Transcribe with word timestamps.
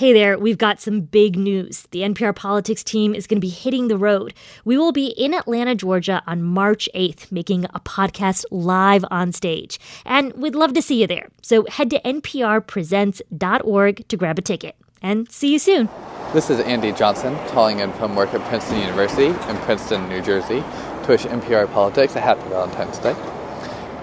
Hey 0.00 0.14
there, 0.14 0.38
we've 0.38 0.56
got 0.56 0.80
some 0.80 1.02
big 1.02 1.36
news. 1.36 1.82
The 1.90 2.00
NPR 2.00 2.34
Politics 2.34 2.82
team 2.82 3.14
is 3.14 3.26
going 3.26 3.36
to 3.36 3.46
be 3.46 3.50
hitting 3.50 3.88
the 3.88 3.98
road. 3.98 4.32
We 4.64 4.78
will 4.78 4.92
be 4.92 5.08
in 5.08 5.34
Atlanta, 5.34 5.74
Georgia 5.74 6.22
on 6.26 6.42
March 6.42 6.88
8th, 6.94 7.30
making 7.30 7.66
a 7.74 7.80
podcast 7.80 8.46
live 8.50 9.04
on 9.10 9.32
stage. 9.32 9.78
And 10.06 10.32
we'd 10.32 10.54
love 10.54 10.72
to 10.72 10.80
see 10.80 11.02
you 11.02 11.06
there. 11.06 11.28
So 11.42 11.66
head 11.66 11.90
to 11.90 12.00
nprpresents.org 12.00 14.08
to 14.08 14.16
grab 14.16 14.38
a 14.38 14.40
ticket. 14.40 14.74
And 15.02 15.30
see 15.30 15.52
you 15.52 15.58
soon. 15.58 15.90
This 16.32 16.48
is 16.48 16.60
Andy 16.60 16.92
Johnson, 16.92 17.36
calling 17.48 17.80
in 17.80 17.92
from 17.92 18.16
work 18.16 18.32
at 18.32 18.40
Princeton 18.48 18.80
University 18.80 19.26
in 19.26 19.56
Princeton, 19.66 20.08
New 20.08 20.22
Jersey, 20.22 20.64
to 21.02 21.08
wish 21.08 21.24
NPR 21.24 21.70
Politics 21.74 22.16
a 22.16 22.22
happy 22.22 22.48
Valentine's 22.48 22.98
Day. 23.00 23.12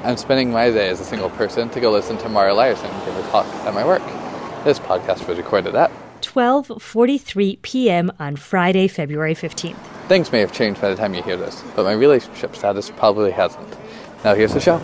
I'm 0.04 0.18
spending 0.18 0.52
my 0.52 0.70
day 0.70 0.89
as 0.89 1.00
a 1.00 1.05
single 1.05 1.32
person 1.32 1.71
to 1.71 1.79
go 1.79 1.89
listen 1.89 2.20
to 2.20 2.29
Mara 2.29 2.54
Liasson 2.54 3.04
give 3.04 3.18
a 3.18 3.23
talk 3.32 3.48
at 3.66 3.73
my 3.73 3.84
work. 3.84 4.04
This 4.68 4.79
podcast 4.79 5.29
was 5.29 5.38
recorded 5.38 5.75
at 5.75 5.89
12:43 6.20 7.61
p.m. 7.61 8.12
on 8.20 8.35
Friday, 8.35 8.89
February 8.89 9.34
15th. 9.34 9.77
Things 10.09 10.30
may 10.34 10.41
have 10.41 10.52
changed 10.52 10.81
by 10.81 10.89
the 10.89 10.95
time 10.98 11.13
you 11.13 11.23
hear 11.23 11.38
this, 11.38 11.63
but 11.73 11.85
my 11.85 11.94
relationship 11.94 12.53
status 12.53 12.89
probably 12.89 13.31
hasn't. 13.31 13.66
Now 14.25 14.35
here's 14.35 14.53
the 14.53 14.59
show. 14.59 14.80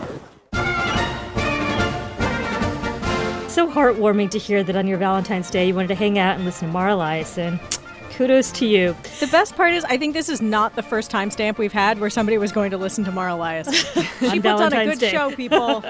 So 3.49 3.69
heartwarming 3.69 4.29
to 4.29 4.39
hear 4.39 4.63
that 4.63 4.77
on 4.77 4.88
your 4.88 4.99
Valentine's 4.99 5.51
Day 5.51 5.67
you 5.67 5.75
wanted 5.75 5.89
to 5.89 5.95
hang 5.95 6.17
out 6.17 6.38
and 6.38 6.45
listen 6.45 6.69
to 6.69 6.73
Mara 6.73 6.95
and 6.95 7.59
Kudos 8.13 8.52
to 8.53 8.67
you. 8.67 8.95
The 9.19 9.27
best 9.27 9.55
part 9.55 9.73
is, 9.73 9.83
I 9.85 9.97
think 9.97 10.13
this 10.13 10.29
is 10.29 10.39
not 10.39 10.75
the 10.75 10.83
first 10.83 11.11
timestamp 11.11 11.57
we've 11.57 11.73
had 11.73 11.99
where 11.99 12.11
somebody 12.11 12.38
was 12.38 12.52
going 12.52 12.69
to 12.69 12.77
listen 12.77 13.03
to 13.05 13.11
Mara 13.11 13.31
Liasson. 13.31 13.73
she 14.31 14.39
puts 14.39 14.61
on 14.61 14.71
a 14.71 14.85
good 14.85 14.99
Day. 14.99 15.09
show, 15.09 15.31
people. 15.35 15.83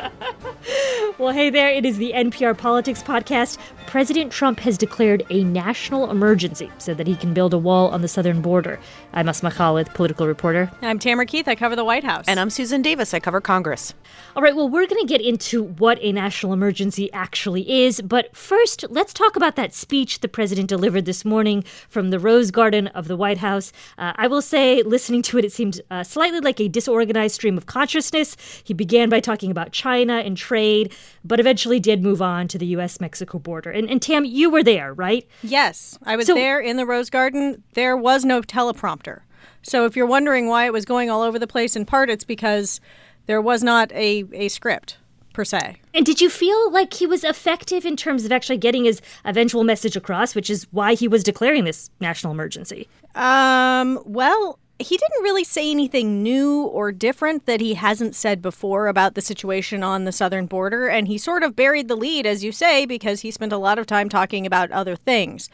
well, 1.17 1.33
hey 1.33 1.49
there. 1.49 1.69
It 1.69 1.85
is 1.85 1.97
the 1.97 2.13
NPR 2.13 2.57
Politics 2.57 3.03
Podcast. 3.03 3.57
President 3.93 4.31
Trump 4.31 4.59
has 4.61 4.75
declared 4.75 5.23
a 5.29 5.43
national 5.43 6.09
emergency 6.09 6.71
so 6.79 6.95
that 6.95 7.05
he 7.05 7.15
can 7.15 7.31
build 7.31 7.53
a 7.53 7.59
wall 7.59 7.89
on 7.89 8.01
the 8.01 8.07
southern 8.07 8.41
border. 8.41 8.79
I'm 9.13 9.29
Asma 9.29 9.51
Khalid, 9.51 9.93
political 9.93 10.25
reporter. 10.25 10.71
I'm 10.81 10.97
Tamara 10.97 11.27
Keith. 11.27 11.47
I 11.47 11.53
cover 11.53 11.75
the 11.75 11.85
White 11.85 12.03
House. 12.03 12.25
And 12.27 12.39
I'm 12.39 12.49
Susan 12.49 12.81
Davis. 12.81 13.13
I 13.13 13.19
cover 13.19 13.39
Congress. 13.39 13.93
All 14.35 14.41
right, 14.41 14.55
well, 14.55 14.67
we're 14.67 14.87
going 14.87 14.99
to 14.99 15.07
get 15.07 15.21
into 15.21 15.61
what 15.61 15.99
a 16.01 16.11
national 16.11 16.53
emergency 16.53 17.13
actually 17.13 17.83
is. 17.83 18.01
But 18.01 18.35
first, 18.35 18.83
let's 18.89 19.13
talk 19.13 19.35
about 19.35 19.55
that 19.57 19.75
speech 19.75 20.21
the 20.21 20.27
president 20.27 20.69
delivered 20.69 21.05
this 21.05 21.23
morning 21.23 21.63
from 21.87 22.09
the 22.09 22.17
Rose 22.17 22.49
Garden 22.49 22.87
of 22.87 23.07
the 23.07 23.15
White 23.15 23.37
House. 23.37 23.71
Uh, 23.99 24.13
I 24.15 24.25
will 24.25 24.41
say, 24.41 24.81
listening 24.81 25.21
to 25.21 25.37
it, 25.37 25.45
it 25.45 25.51
seemed 25.51 25.81
uh, 25.91 26.01
slightly 26.01 26.39
like 26.39 26.59
a 26.59 26.67
disorganized 26.67 27.35
stream 27.35 27.59
of 27.59 27.67
consciousness. 27.67 28.35
He 28.63 28.73
began 28.73 29.09
by 29.09 29.19
talking 29.19 29.51
about 29.51 29.71
China 29.71 30.13
and 30.13 30.35
trade, 30.35 30.91
but 31.23 31.39
eventually 31.39 31.79
did 31.79 32.01
move 32.01 32.23
on 32.23 32.47
to 32.47 32.57
the 32.57 32.65
U.S. 32.67 32.99
Mexico 32.99 33.37
border. 33.37 33.69
And, 33.69 33.82
and, 33.89 34.01
Tam, 34.01 34.25
you 34.25 34.49
were 34.49 34.63
there, 34.63 34.93
right? 34.93 35.27
Yes, 35.41 35.97
I 36.03 36.15
was 36.15 36.27
so, 36.27 36.35
there 36.35 36.59
in 36.59 36.77
the 36.77 36.85
Rose 36.85 37.09
Garden. 37.09 37.63
There 37.73 37.97
was 37.97 38.25
no 38.25 38.41
teleprompter. 38.41 39.21
So 39.61 39.85
if 39.85 39.95
you're 39.95 40.05
wondering 40.05 40.47
why 40.47 40.65
it 40.65 40.73
was 40.73 40.85
going 40.85 41.09
all 41.09 41.21
over 41.21 41.39
the 41.39 41.47
place, 41.47 41.75
in 41.75 41.85
part 41.85 42.09
it's 42.09 42.25
because 42.25 42.81
there 43.25 43.41
was 43.41 43.63
not 43.63 43.91
a, 43.93 44.25
a 44.33 44.49
script 44.49 44.97
per 45.33 45.43
se. 45.43 45.77
And 45.93 46.05
did 46.05 46.21
you 46.21 46.29
feel 46.29 46.71
like 46.71 46.93
he 46.93 47.07
was 47.07 47.23
effective 47.23 47.85
in 47.85 47.95
terms 47.95 48.23
of 48.25 48.31
actually 48.31 48.57
getting 48.57 48.85
his 48.85 49.01
eventual 49.25 49.63
message 49.63 49.95
across, 49.95 50.35
which 50.35 50.49
is 50.49 50.67
why 50.71 50.93
he 50.93 51.07
was 51.07 51.23
declaring 51.23 51.63
this 51.63 51.89
national 51.99 52.33
emergency? 52.33 52.87
Um, 53.15 53.99
well, 54.05 54.59
he 54.79 54.97
didn't 54.97 55.23
really 55.23 55.43
say 55.43 55.69
anything 55.69 56.23
new 56.23 56.63
or 56.63 56.91
different 56.91 57.45
that 57.45 57.61
he 57.61 57.75
hasn't 57.75 58.15
said 58.15 58.41
before 58.41 58.87
about 58.87 59.15
the 59.15 59.21
situation 59.21 59.83
on 59.83 60.03
the 60.03 60.11
southern 60.11 60.45
border. 60.45 60.87
And 60.87 61.07
he 61.07 61.17
sort 61.17 61.43
of 61.43 61.55
buried 61.55 61.87
the 61.87 61.95
lead, 61.95 62.25
as 62.25 62.43
you 62.43 62.51
say, 62.51 62.85
because 62.85 63.21
he 63.21 63.31
spent 63.31 63.53
a 63.53 63.57
lot 63.57 63.79
of 63.79 63.85
time 63.85 64.09
talking 64.09 64.45
about 64.45 64.71
other 64.71 64.95
things. 64.95 65.49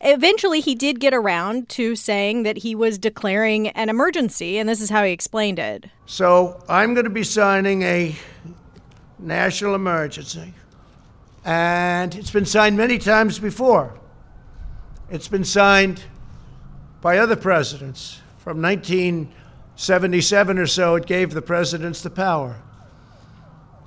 Eventually, 0.00 0.60
he 0.60 0.74
did 0.74 0.98
get 0.98 1.14
around 1.14 1.68
to 1.70 1.94
saying 1.94 2.42
that 2.42 2.58
he 2.58 2.74
was 2.74 2.98
declaring 2.98 3.68
an 3.68 3.88
emergency, 3.88 4.58
and 4.58 4.68
this 4.68 4.80
is 4.80 4.90
how 4.90 5.04
he 5.04 5.12
explained 5.12 5.60
it. 5.60 5.86
So, 6.06 6.60
I'm 6.68 6.94
going 6.94 7.04
to 7.04 7.10
be 7.10 7.22
signing 7.22 7.82
a 7.82 8.16
national 9.20 9.76
emergency, 9.76 10.54
and 11.44 12.16
it's 12.16 12.32
been 12.32 12.46
signed 12.46 12.76
many 12.76 12.98
times 12.98 13.38
before. 13.38 13.94
It's 15.08 15.28
been 15.28 15.44
signed 15.44 16.02
by 17.00 17.18
other 17.18 17.36
presidents. 17.36 18.21
From 18.42 18.60
1977 18.62 20.58
or 20.58 20.66
so, 20.66 20.96
it 20.96 21.06
gave 21.06 21.32
the 21.32 21.42
presidents 21.42 22.02
the 22.02 22.10
power. 22.10 22.60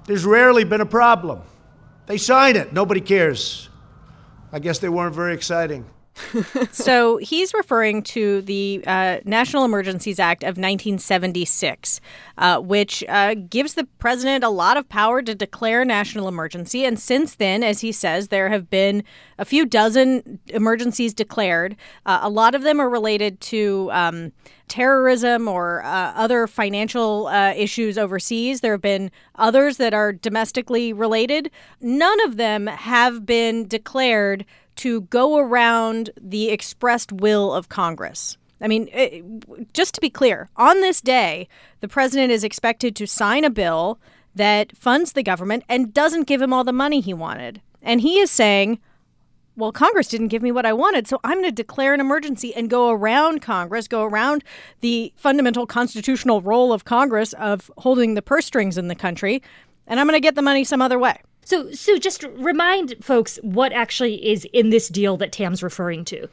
There's 0.06 0.24
rarely 0.24 0.64
been 0.64 0.82
a 0.82 0.86
problem. 0.86 1.42
They 2.06 2.18
sign 2.18 2.56
it, 2.56 2.72
nobody 2.72 3.02
cares. 3.02 3.70
I 4.52 4.60
guess 4.60 4.80
they 4.80 4.90
weren't 4.90 5.16
very 5.16 5.34
exciting 5.34 5.86
so 6.72 7.18
he's 7.18 7.54
referring 7.54 8.02
to 8.02 8.42
the 8.42 8.84
uh, 8.88 9.18
National 9.26 9.66
Emergencies 9.66 10.20
Act 10.20 10.44
of 10.44 10.58
1976, 10.58 12.00
uh, 12.38 12.60
which 12.60 13.04
uh, 13.10 13.36
gives 13.36 13.74
the 13.74 13.86
president 14.00 14.44
a 14.44 14.50
lot 14.50 14.78
of 14.78 14.88
power 14.88 15.22
to 15.22 15.36
declare 15.36 15.84
national 15.84 16.28
emergency. 16.28 16.86
And 16.86 17.00
since 17.00 17.36
then, 17.36 17.64
as 17.64 17.82
he 17.82 17.92
says, 17.92 18.30
there 18.30 18.50
have 18.50 18.70
been 18.70 19.04
a 19.38 19.46
few 19.46 19.66
dozen 19.66 20.40
emergencies 20.48 21.14
declared. 21.14 21.76
Uh, 22.06 22.20
a 22.22 22.30
lot 22.30 22.56
of 22.56 22.64
them 22.64 22.80
are 22.80 22.90
related 22.90 23.42
to. 23.42 23.90
Um, 23.92 24.32
terrorism 24.68 25.48
or 25.48 25.84
uh, 25.84 26.12
other 26.16 26.48
financial 26.48 27.28
uh, 27.28 27.54
issues 27.56 28.00
overseas. 28.00 28.62
There 28.62 28.72
have 28.72 28.82
been 28.82 29.12
others 29.36 29.78
that 29.78 29.94
are 29.94 30.12
domestically 30.12 30.92
related. 30.92 31.52
None 31.82 32.20
of 32.22 32.38
them 32.38 32.66
have 32.66 33.28
been 33.28 33.68
declared 33.68 34.44
to 34.78 35.02
go 35.02 35.38
around 35.38 36.10
the 36.20 36.50
expressed 36.50 37.12
will 37.12 37.54
of 37.54 37.70
Congress. 37.70 38.38
I 38.62 38.68
mean, 38.68 38.90
it, 38.94 39.74
just 39.74 39.96
to 39.96 40.02
be 40.02 40.10
clear, 40.10 40.50
on 40.56 40.82
this 40.82 41.02
day, 41.02 41.48
the 41.82 41.88
president 41.88 42.32
is 42.32 42.44
expected 42.44 42.96
to 42.96 43.06
sign 43.06 43.44
a 43.44 43.50
bill 43.50 44.00
that 44.34 44.76
funds 44.76 45.14
the 45.14 45.24
government 45.24 45.64
and 45.70 45.94
doesn't 45.94 46.28
give 46.28 46.42
him 46.42 46.54
all 46.54 46.64
the 46.64 46.74
money 46.74 47.00
he 47.02 47.14
wanted. 47.14 47.62
And 47.82 48.02
he 48.02 48.20
is 48.20 48.32
saying, 48.32 48.80
well, 49.58 49.72
Congress 49.72 50.08
didn't 50.08 50.28
give 50.28 50.42
me 50.42 50.52
what 50.52 50.66
I 50.66 50.74
wanted, 50.74 51.08
so 51.08 51.20
I'm 51.24 51.40
going 51.40 51.46
to 51.46 51.52
declare 51.52 51.94
an 51.94 52.02
emergency 52.02 52.54
and 52.54 52.70
go 52.70 52.90
around 52.90 53.42
Congress, 53.42 53.88
go 53.88 54.04
around 54.04 54.44
the 54.82 55.14
fundamental 55.16 55.66
constitutional 55.66 56.42
role 56.42 56.74
of 56.74 56.84
Congress 56.84 57.34
of 57.34 57.72
holding 57.78 58.16
the 58.16 58.22
purse 58.22 58.46
strings 58.46 58.78
in 58.78 58.90
the 58.90 58.96
country, 58.96 59.42
and 59.88 60.00
I'm 60.00 60.08
going 60.08 60.18
to 60.18 60.22
get 60.22 60.36
the 60.36 60.42
money 60.42 60.64
some 60.64 60.82
other 60.82 61.00
way. 61.00 61.22
So, 61.46 61.72
so 61.72 61.98
just 62.00 62.24
remind 62.24 62.96
folks 63.04 63.38
what 63.44 63.72
actually 63.72 64.28
is 64.28 64.46
in 64.52 64.72
this 64.72 64.90
deal 64.90 65.16
that 65.18 65.32
Tam's 65.32 65.62
referring 65.62 66.04
to. 66.06 66.28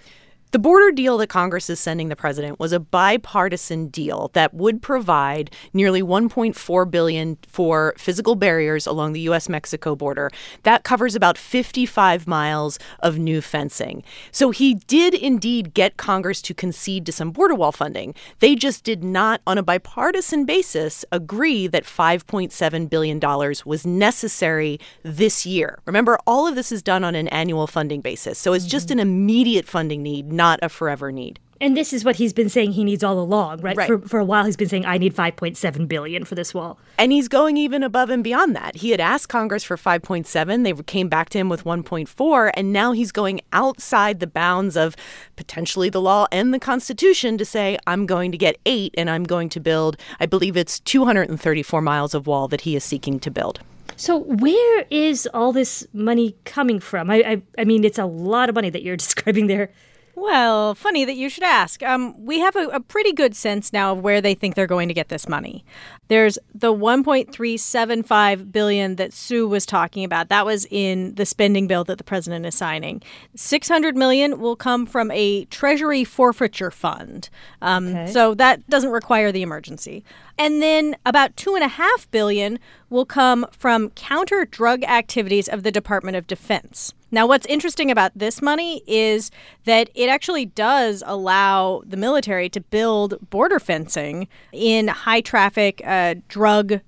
The 0.53 0.59
border 0.59 0.91
deal 0.91 1.17
that 1.17 1.29
Congress 1.29 1.71
is 1.71 1.81
sending 1.81 2.11
the 2.11 2.17
president 2.17 2.61
was 2.61 2.75
a 2.75 2.79
bipartisan 2.79 3.87
deal 3.87 4.31
that 4.35 4.53
would 4.53 4.83
provide 4.83 5.51
nearly 5.73 6.03
1.4 6.03 6.91
billion 6.91 7.39
for 7.49 7.95
physical 7.97 8.35
barriers 8.35 8.87
along 8.87 9.15
the 9.15 9.21
US-Mexico 9.21 9.97
border. 9.97 10.31
That 10.65 10.85
covers 10.85 11.15
about 11.15 11.39
55 11.39 12.27
miles 12.27 12.79
of 12.99 13.17
new 13.19 13.41
fencing. 13.41 14.05
So 14.31 14.51
he 14.51 14.75
did 14.75 15.15
indeed 15.15 15.73
get 15.73 15.97
Congress 15.97 16.43
to 16.43 16.53
concede 16.53 17.07
to 17.07 17.13
some 17.13 17.31
border 17.31 17.55
wall 17.55 17.73
funding. 17.73 18.15
They 18.41 18.55
just 18.55 18.85
did 18.85 19.03
not 19.03 19.41
on 19.47 19.57
a 19.57 19.63
bipartisan 19.63 20.45
basis 20.45 21.03
agree 21.11 21.67
that 21.69 21.85
5.7 21.85 22.91
billion 22.91 23.19
dollars 23.19 23.65
was 23.65 23.87
necessary 23.87 24.79
this 25.03 25.47
year. 25.47 25.79
Remember 25.87 26.19
all 26.27 26.47
of 26.47 26.57
this 26.57 26.71
is 26.71 26.83
done 26.83 27.05
on 27.05 27.15
an 27.15 27.29
annual 27.29 27.67
funding 27.67 28.03
basis. 28.03 28.39
So 28.39 28.53
it's 28.53 28.67
mm-hmm. 28.67 28.71
just 28.71 28.91
an 28.91 29.01
immediate 29.01 29.67
funding 29.67 30.03
need 30.03 30.42
not 30.43 30.59
a 30.61 30.69
forever 30.69 31.13
need. 31.13 31.39
And 31.61 31.77
this 31.77 31.93
is 31.93 32.05
what 32.05 32.17
he's 32.17 32.33
been 32.33 32.49
saying 32.49 32.73
he 32.73 32.83
needs 32.83 33.05
all 33.05 33.21
along, 33.21 33.61
right? 33.61 33.77
right. 33.77 33.87
For, 33.87 34.01
for 34.01 34.19
a 34.19 34.25
while, 34.25 34.45
he's 34.45 34.57
been 34.57 34.69
saying, 34.69 34.85
I 34.85 34.99
need 34.99 35.15
5.7 35.15 35.87
billion 35.87 36.25
for 36.25 36.35
this 36.35 36.53
wall. 36.53 36.81
And 36.99 37.13
he's 37.13 37.29
going 37.29 37.57
even 37.57 37.85
above 37.85 38.11
and 38.11 38.25
beyond 38.25 38.57
that. 38.57 38.75
He 38.75 38.91
had 38.91 38.99
asked 38.99 39.29
Congress 39.29 39.63
for 39.63 39.77
5.7. 39.77 40.65
They 40.65 40.73
came 40.83 41.09
back 41.09 41.29
to 41.29 41.39
him 41.39 41.49
with 41.49 41.63
1.4. 41.63 42.51
And 42.55 42.73
now 42.73 42.91
he's 42.91 43.13
going 43.13 43.41
outside 43.53 44.19
the 44.19 44.27
bounds 44.27 44.77
of 44.77 44.97
potentially 45.37 45.89
the 45.89 46.01
law 46.01 46.27
and 46.33 46.53
the 46.53 46.59
Constitution 46.59 47.39
to 47.39 47.45
say, 47.45 47.79
I'm 47.87 48.07
going 48.07 48.33
to 48.33 48.39
get 48.39 48.57
eight 48.67 48.93
and 48.99 49.09
I'm 49.09 49.23
going 49.23 49.49
to 49.51 49.61
build, 49.61 49.97
I 50.19 50.27
believe 50.27 50.57
it's 50.57 50.81
234 50.81 51.81
miles 51.81 52.13
of 52.13 52.27
wall 52.27 52.49
that 52.49 52.63
he 52.63 52.75
is 52.75 52.83
seeking 52.83 53.21
to 53.21 53.31
build. 53.31 53.61
So 53.97 54.19
where 54.19 54.85
is 54.91 55.29
all 55.33 55.53
this 55.53 55.87
money 55.93 56.35
coming 56.45 56.81
from? 56.81 57.09
I, 57.09 57.17
I, 57.23 57.43
I 57.59 57.65
mean, 57.65 57.85
it's 57.85 58.01
a 58.01 58.07
lot 58.07 58.49
of 58.49 58.57
money 58.57 58.71
that 58.71 58.83
you're 58.83 58.97
describing 59.07 59.47
there. 59.47 59.71
Well, 60.15 60.75
funny 60.75 61.07
that 61.07 61.17
you 61.17 61.31
should 61.31 61.45
ask. 61.45 61.83
Um, 61.83 62.15
we 62.25 62.41
have 62.41 62.55
a, 62.55 62.69
a, 62.69 62.81
pretty 62.81 63.13
good 63.13 63.35
sense 63.35 63.73
now 63.73 63.93
of 63.93 64.01
where 64.01 64.21
they 64.21 64.35
think 64.35 64.55
they're 64.55 64.67
going 64.67 64.89
to 64.89 64.95
get 64.95 65.09
this 65.09 65.27
money. 65.27 65.65
There's 66.09 66.39
the 66.55 66.73
1.375 66.73 68.53
billion 68.53 68.97
that 68.97 69.15
Sue 69.15 69.49
was 69.49 69.65
talking 69.65 70.05
about. 70.05 70.29
That 70.29 70.45
was 70.45 70.67
in 70.71 71.15
the 71.15 71.25
spending 71.25 71.67
bill 71.67 71.85
that 71.85 71.97
the 71.97 72.05
president 72.05 72.45
is 72.45 72.55
signing. 72.55 73.01
600 73.37 73.97
million 73.97 74.39
will 74.39 74.57
come 74.57 74.85
from 74.85 75.11
a 75.13 75.47
Treasury 75.47 76.05
forfeiture 76.05 76.71
fund. 76.71 77.31
Um, 77.63 77.89
okay. 77.89 78.13
So 78.13 78.35
that 78.35 78.69
doesn't 78.69 78.91
require 78.91 79.33
the 79.33 79.41
emergency. 79.41 80.05
And 80.43 80.61
then 80.61 80.97
about 81.07 81.37
two 81.37 81.55
and 81.55 81.63
a 81.63 81.69
half 81.69 82.11
billion 82.11 82.59
will 82.91 83.05
come 83.05 83.47
from 83.53 83.91
counter 83.91 84.45
drug 84.45 84.83
activities 84.83 85.49
of 85.49 85.63
the 85.63 85.71
Department 85.71 86.17
of 86.17 86.27
Defense. 86.27 86.93
Now, 87.13 87.29
what's 87.29 87.47
interesting 87.47 87.93
about 87.93 88.11
this 88.17 88.43
money 88.43 88.83
is 88.89 89.31
that 89.67 89.89
it 89.95 90.09
actually 90.09 90.47
does 90.47 91.05
allow 91.07 91.83
the 91.87 91.97
military 91.97 92.49
to 92.49 92.61
build 92.61 93.31
border 93.31 93.61
fencing 93.61 94.27
in 94.51 94.89
high 94.89 95.21
traffic 95.21 95.81
uh, 95.85 96.17
drug 96.27 96.81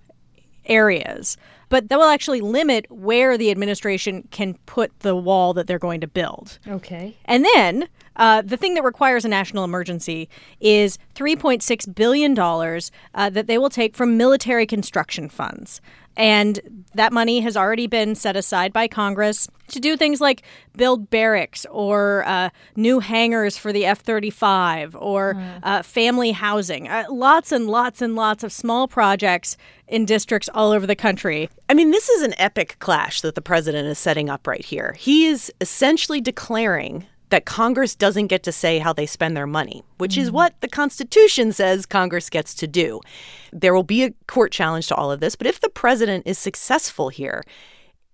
areas. 0.66 1.36
But 1.68 1.90
that 1.90 1.98
will 1.98 2.08
actually 2.08 2.40
limit 2.40 2.86
where 2.90 3.38
the 3.38 3.52
administration 3.52 4.26
can 4.32 4.54
put 4.66 4.98
the 5.00 5.14
wall 5.14 5.54
that 5.54 5.68
they're 5.68 5.78
going 5.78 6.00
to 6.00 6.08
build. 6.08 6.58
Okay. 6.66 7.16
And 7.26 7.44
then 7.54 7.88
uh, 8.16 8.42
the 8.42 8.56
thing 8.56 8.74
that 8.74 8.84
requires 8.84 9.24
a 9.24 9.28
national 9.28 9.64
emergency 9.64 10.28
is 10.60 10.98
$3.6 11.14 11.94
billion 11.94 12.38
uh, 12.38 13.30
that 13.30 13.46
they 13.46 13.58
will 13.58 13.70
take 13.70 13.96
from 13.96 14.16
military 14.16 14.66
construction 14.66 15.28
funds. 15.28 15.80
And 16.16 16.84
that 16.94 17.12
money 17.12 17.40
has 17.40 17.56
already 17.56 17.86
been 17.86 18.14
set 18.14 18.36
aside 18.36 18.72
by 18.72 18.86
Congress 18.86 19.48
to 19.68 19.80
do 19.80 19.96
things 19.96 20.20
like 20.20 20.42
build 20.76 21.10
barracks 21.10 21.66
or 21.70 22.24
uh, 22.26 22.50
new 22.76 23.00
hangars 23.00 23.56
for 23.56 23.72
the 23.72 23.84
F 23.84 24.00
35 24.00 24.94
or 24.94 25.42
uh, 25.62 25.82
family 25.82 26.30
housing. 26.32 26.88
Uh, 26.88 27.04
lots 27.10 27.50
and 27.50 27.66
lots 27.66 28.00
and 28.00 28.14
lots 28.14 28.44
of 28.44 28.52
small 28.52 28.86
projects 28.86 29.56
in 29.88 30.04
districts 30.04 30.48
all 30.54 30.70
over 30.70 30.86
the 30.86 30.96
country. 30.96 31.48
I 31.68 31.74
mean, 31.74 31.90
this 31.90 32.08
is 32.08 32.22
an 32.22 32.34
epic 32.38 32.76
clash 32.78 33.20
that 33.22 33.34
the 33.34 33.42
president 33.42 33.88
is 33.88 33.98
setting 33.98 34.30
up 34.30 34.46
right 34.46 34.64
here. 34.64 34.94
He 34.98 35.26
is 35.26 35.52
essentially 35.60 36.20
declaring 36.20 37.06
that 37.30 37.44
Congress 37.44 37.94
doesn't 37.94 38.28
get 38.28 38.42
to 38.44 38.52
say 38.52 38.78
how 38.78 38.92
they 38.92 39.06
spend 39.06 39.36
their 39.36 39.46
money, 39.46 39.82
which 39.98 40.16
is 40.16 40.30
what 40.30 40.60
the 40.60 40.68
Constitution 40.68 41.52
says 41.52 41.86
Congress 41.86 42.30
gets 42.30 42.54
to 42.54 42.66
do. 42.66 43.00
There 43.52 43.74
will 43.74 43.82
be 43.82 44.04
a 44.04 44.14
court 44.26 44.52
challenge 44.52 44.88
to 44.88 44.94
all 44.94 45.10
of 45.10 45.20
this, 45.20 45.36
but 45.36 45.46
if 45.46 45.60
the 45.60 45.68
president 45.68 46.26
is 46.26 46.38
successful 46.38 47.08
here, 47.08 47.42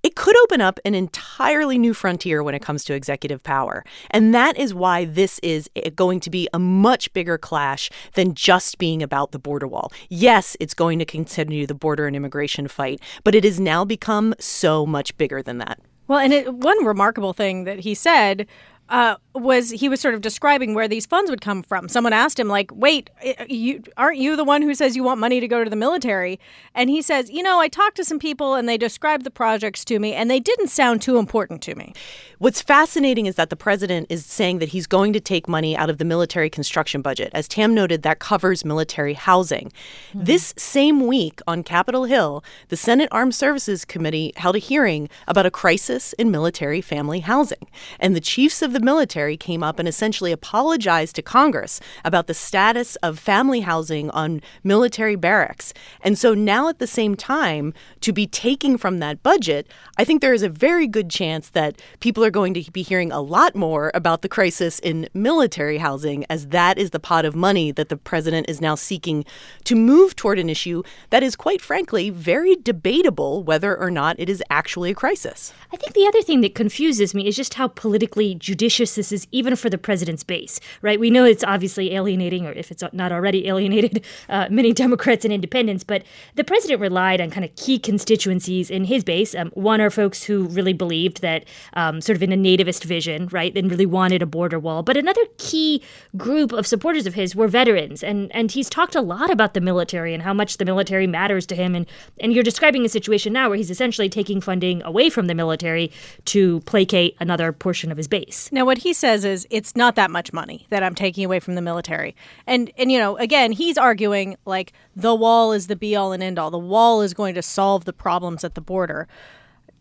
it 0.03 0.17
could 0.17 0.35
open 0.45 0.63
up 0.63 0.81
an 0.87 0.95
entirely 0.95 1.77
new 1.77 1.93
frontier 1.93 2.43
when 2.43 2.55
it 2.55 2.63
comes 2.63 2.85
to 2.85 2.95
executive 2.95 3.43
power. 3.43 3.85
And 4.11 4.35
that 4.35 4.57
is 4.59 4.73
why 4.73 5.05
this 5.05 5.39
is 5.41 5.69
going 5.95 6.21
to 6.21 6.31
be 6.31 6.49
a 6.55 6.59
much 6.59 7.13
bigger 7.13 7.37
clash 7.37 7.91
than 8.15 8.35
just 8.35 8.79
being 8.79 9.03
about 9.03 9.33
the 9.33 9.39
border 9.39 9.69
wall. 9.69 9.93
Yes, 10.09 10.57
it's 10.59 10.73
going 10.73 10.99
to 11.01 11.05
continue 11.05 11.67
the 11.67 11.75
border 11.75 12.07
and 12.07 12.17
immigration 12.17 12.67
fight, 12.67 13.01
but 13.25 13.35
it 13.35 13.45
has 13.45 13.61
now 13.61 13.85
become 13.85 14.35
so 14.39 14.87
much 14.87 15.15
bigger 15.19 15.43
than 15.43 15.59
that. 15.59 15.79
Well, 16.09 16.19
and 16.19 16.33
it, 16.33 16.53
one 16.53 16.85
remarkable 16.85 17.33
thing 17.33 17.65
that 17.65 17.81
he 17.81 17.95
said 17.95 18.47
uh, 18.91 19.17
was 19.35 19.71
he 19.71 19.89
was 19.89 20.01
sort 20.01 20.15
of 20.15 20.21
describing 20.21 20.75
where 20.75 20.89
these 20.89 21.07
funds 21.07 21.31
would 21.31 21.41
come 21.41 21.63
from. 21.63 21.89
Someone 21.89 22.13
asked 22.13 22.39
him, 22.39 22.49
like, 22.49 22.71
"Wait, 22.75 23.09
you 23.49 23.83
aren't 23.97 24.19
you 24.19 24.37
the 24.37 24.45
one 24.45 24.63
who 24.63 24.75
says 24.75 24.97
you 24.97 25.05
want 25.05 25.21
money 25.21 25.39
to 25.39 25.47
go 25.47 25.63
to 25.63 25.71
the 25.71 25.77
military?" 25.77 26.41
And 26.75 26.91
he 26.91 27.01
says, 27.01 27.31
"You 27.31 27.43
know, 27.43 27.61
I 27.61 27.69
talked 27.69 27.97
to 27.97 28.05
some 28.05 28.19
people 28.19 28.55
and 28.55 28.69
they 28.69 28.77
described 28.77 29.25
the 29.25 29.31
projects 29.31 29.85
to 29.87 29.99
me, 29.99 30.13
and 30.13 30.31
they 30.31 30.41
didn't 30.41 30.69
sound 30.69 31.01
too 31.03 31.19
important 31.19 31.63
to 31.63 31.75
me." 31.77 31.95
What's 32.39 32.63
fascinating 32.63 33.27
is 33.27 33.37
that 33.37 33.51
the 33.51 33.57
president 33.57 34.07
is 34.11 34.27
saying 34.27 34.59
that 34.59 34.71
he's 34.71 34.87
going 34.87 35.13
to 35.13 35.21
take 35.21 35.47
money 35.47 35.77
out 35.77 35.91
of 35.91 35.99
the 35.99 36.05
military 36.05 36.51
construction 36.51 37.03
budget. 37.03 37.31
As 37.33 37.47
Tam 37.47 37.75
noted, 37.75 38.03
that 38.03 38.19
covers 38.19 38.65
military 38.65 39.15
housing. 39.15 39.71
Mm-hmm. 40.09 40.25
This 40.25 40.55
same 40.57 41.07
week 41.07 41.41
on 41.47 41.63
Capitol 41.63 42.05
Hill, 42.05 42.43
the 42.69 42.77
Senate 42.77 43.09
Armed 43.13 43.35
Services 43.35 43.85
Committee 43.85 44.33
held 44.37 44.57
a 44.57 44.59
hearing 44.59 45.09
about 45.29 45.47
a 45.47 45.51
crisis 45.51 46.13
in 46.15 46.31
military 46.31 46.81
family 46.81 47.21
housing, 47.21 47.69
and 48.01 48.17
the 48.17 48.21
chiefs 48.21 48.63
of 48.63 48.73
the 48.73 48.80
the 48.81 48.85
military 48.87 49.37
came 49.37 49.63
up 49.63 49.79
and 49.79 49.87
essentially 49.87 50.33
apologized 50.33 51.15
to 51.15 51.23
Congress 51.23 51.81
about 52.03 52.27
the 52.29 52.33
status 52.33 52.97
of 52.97 53.19
family 53.19 53.61
housing 53.61 54.09
on 54.11 54.41
military 54.65 55.17
barracks. 55.17 55.75
And 56.01 56.19
so 56.19 56.33
now, 56.33 56.69
at 56.71 56.79
the 56.79 56.87
same 56.87 57.15
time, 57.15 57.75
to 58.01 58.11
be 58.11 58.27
taking 58.27 58.79
from 58.79 58.99
that 58.99 59.23
budget, 59.23 59.71
I 59.99 60.05
think 60.05 60.23
there 60.23 60.33
is 60.33 60.43
a 60.43 60.49
very 60.49 60.87
good 60.87 61.11
chance 61.11 61.51
that 61.51 61.79
people 62.01 62.25
are 62.25 62.31
going 62.31 62.55
to 62.55 62.71
be 62.71 62.81
hearing 62.81 63.13
a 63.13 63.21
lot 63.21 63.55
more 63.55 63.91
about 63.93 64.23
the 64.23 64.31
crisis 64.31 64.79
in 64.79 65.11
military 65.13 65.77
housing, 65.77 66.25
as 66.31 66.47
that 66.49 66.79
is 66.79 66.91
the 66.91 66.99
pot 66.99 67.27
of 67.27 67.37
money 67.37 67.71
that 67.73 67.91
the 67.91 67.99
president 67.99 68.49
is 68.49 68.63
now 68.63 68.77
seeking 68.77 69.27
to 69.65 69.77
move 69.77 70.17
toward 70.17 70.39
an 70.39 70.49
issue 70.49 70.83
that 71.11 71.23
is, 71.23 71.37
quite 71.37 71.61
frankly, 71.61 72.09
very 72.09 72.57
debatable 72.57 73.45
whether 73.45 73.77
or 73.77 73.91
not 73.91 74.19
it 74.19 74.31
is 74.31 74.43
actually 74.49 74.93
a 74.93 74.95
crisis. 74.95 75.53
I 75.71 75.77
think 75.77 75.93
the 75.93 76.07
other 76.07 76.23
thing 76.23 76.41
that 76.41 76.55
confuses 76.55 77.15
me 77.15 77.29
is 77.29 77.37
just 77.37 77.55
how 77.55 77.69
politically 77.69 78.35
judicious 78.35 78.70
this 78.79 79.13
is 79.13 79.27
even 79.33 79.57
for 79.57 79.71
the 79.71 79.79
president's 79.79 80.23
base, 80.23 80.61
right? 80.83 80.99
We 80.99 81.11
know 81.11 81.25
it's 81.25 81.45
obviously 81.45 81.95
alienating, 81.95 82.47
or 82.47 82.53
if 82.53 82.71
it's 82.71 82.83
not 82.93 83.13
already 83.13 83.47
alienated, 83.49 84.05
uh, 84.29 84.49
many 84.51 84.73
Democrats 84.73 85.25
and 85.25 85.33
independents, 85.33 85.85
but 85.85 86.03
the 86.35 86.45
president 86.45 86.81
relied 86.81 87.21
on 87.21 87.31
kind 87.31 87.45
of 87.45 87.55
key 87.57 87.79
constituencies 87.79 88.71
in 88.71 88.85
his 88.85 89.05
base. 89.05 89.35
Um, 89.35 89.51
one 89.55 89.81
are 89.81 89.91
folks 89.91 90.23
who 90.23 90.45
really 90.49 90.73
believed 90.73 91.23
that 91.23 91.45
um, 91.75 92.01
sort 92.01 92.17
of 92.17 92.23
in 92.23 92.33
a 92.33 92.37
nativist 92.37 92.85
vision, 92.85 93.29
right, 93.29 93.57
and 93.57 93.71
really 93.71 93.87
wanted 93.87 94.23
a 94.23 94.27
border 94.27 94.59
wall. 94.59 94.83
But 94.83 94.97
another 94.97 95.23
key 95.39 95.83
group 96.17 96.53
of 96.53 96.67
supporters 96.67 97.07
of 97.07 97.15
his 97.15 97.35
were 97.35 97.49
veterans, 97.49 98.03
and 98.03 98.31
and 98.35 98.51
he's 98.51 98.71
talked 98.71 98.95
a 98.95 99.01
lot 99.01 99.31
about 99.31 99.55
the 99.55 99.61
military 99.61 100.15
and 100.15 100.23
how 100.23 100.35
much 100.35 100.57
the 100.57 100.65
military 100.65 101.07
matters 101.07 101.47
to 101.47 101.55
him. 101.55 101.75
And 101.75 101.87
and 102.21 102.33
you're 102.33 102.45
describing 102.45 102.85
a 102.85 102.89
situation 102.89 103.33
now 103.33 103.49
where 103.49 103.57
he's 103.57 103.71
essentially 103.71 104.09
taking 104.09 104.41
funding 104.41 104.83
away 104.83 105.11
from 105.11 105.27
the 105.27 105.35
military 105.35 105.91
to 106.27 106.61
placate 106.61 107.17
another 107.21 107.53
portion 107.53 107.91
of 107.91 107.97
his 107.97 108.09
base. 108.09 108.51
Now, 108.61 108.67
what 108.67 108.77
he 108.77 108.93
says 108.93 109.25
is 109.25 109.47
it's 109.49 109.75
not 109.75 109.95
that 109.95 110.11
much 110.11 110.35
money 110.35 110.67
that 110.69 110.83
I'm 110.83 110.95
taking 110.95 111.25
away 111.25 111.41
from 111.41 111.55
the 111.55 111.63
military. 111.63 112.15
And 112.47 112.71
and 112.77 112.93
you 112.93 112.99
know, 112.99 113.17
again, 113.17 113.53
he's 113.53 113.79
arguing 113.79 114.37
like 114.45 114.75
the 114.95 115.15
wall 115.15 115.53
is 115.53 115.67
the 115.67 115.77
be 115.77 115.97
all 115.97 116.13
and 116.13 116.23
end 116.23 116.39
all. 116.39 116.51
The 116.51 116.59
wall 116.59 117.01
is 117.01 117.15
going 117.15 117.35
to 117.37 117.43
solve 117.43 117.87
the 117.87 117.95
problems 117.95 118.45
at 118.45 118.57
the 118.57 118.61
border. 118.61 119.09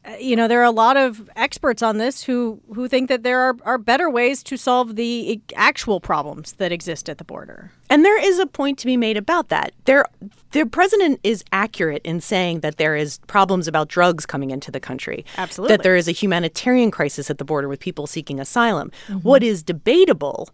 Uh, 0.06 0.16
you 0.19 0.36
know, 0.36 0.48
there 0.48 0.62
are 0.62 0.66
a 0.66 0.72
lot 0.72 0.96
of 0.96 1.30
experts 1.36 1.81
on 1.81 1.98
this 1.98 2.24
who 2.24 2.62
who 2.74 2.88
think 2.88 3.10
that 3.10 3.24
there 3.24 3.42
are, 3.42 3.57
are 3.63 3.78
better 3.78 4.10
ways 4.10 4.42
to 4.44 4.56
solve 4.56 4.96
the 4.96 5.42
actual 5.56 6.00
problems 6.00 6.54
that 6.54 6.72
exist 6.72 7.10
at 7.10 7.18
the 7.18 7.24
border. 7.24 7.72
And 7.90 8.06
there 8.06 8.22
is 8.22 8.40
a 8.40 8.46
point 8.46 8.80
to 8.80 8.86
be 8.86 8.96
made 8.96 9.18
about 9.18 9.50
that. 9.50 9.74
There 9.86 10.06
the 10.51 10.66
president 10.66 11.19
is 11.24 11.44
accurate 11.51 12.01
in 12.06 12.22
saying 12.22 12.62
that 12.62 12.78
there 12.78 12.96
is 12.96 13.19
problems 13.28 13.68
about 13.68 13.90
drugs 13.90 14.25
coming 14.25 14.51
into 14.51 14.72
the 14.72 14.80
country. 14.80 15.25
Absolutely. 15.38 15.75
That 15.75 15.84
there 15.84 15.98
is 15.98 16.07
a 16.07 16.13
humanitarian 16.13 16.92
crisis 16.92 17.30
at 17.30 17.38
the 17.38 17.46
border 17.46 17.68
with 17.68 17.80
people 17.80 18.07
seeking 18.07 18.40
asylum. 18.40 18.92
Mm-hmm. 19.07 19.28
What 19.28 19.44
is 19.44 19.63
debatable 19.63 20.50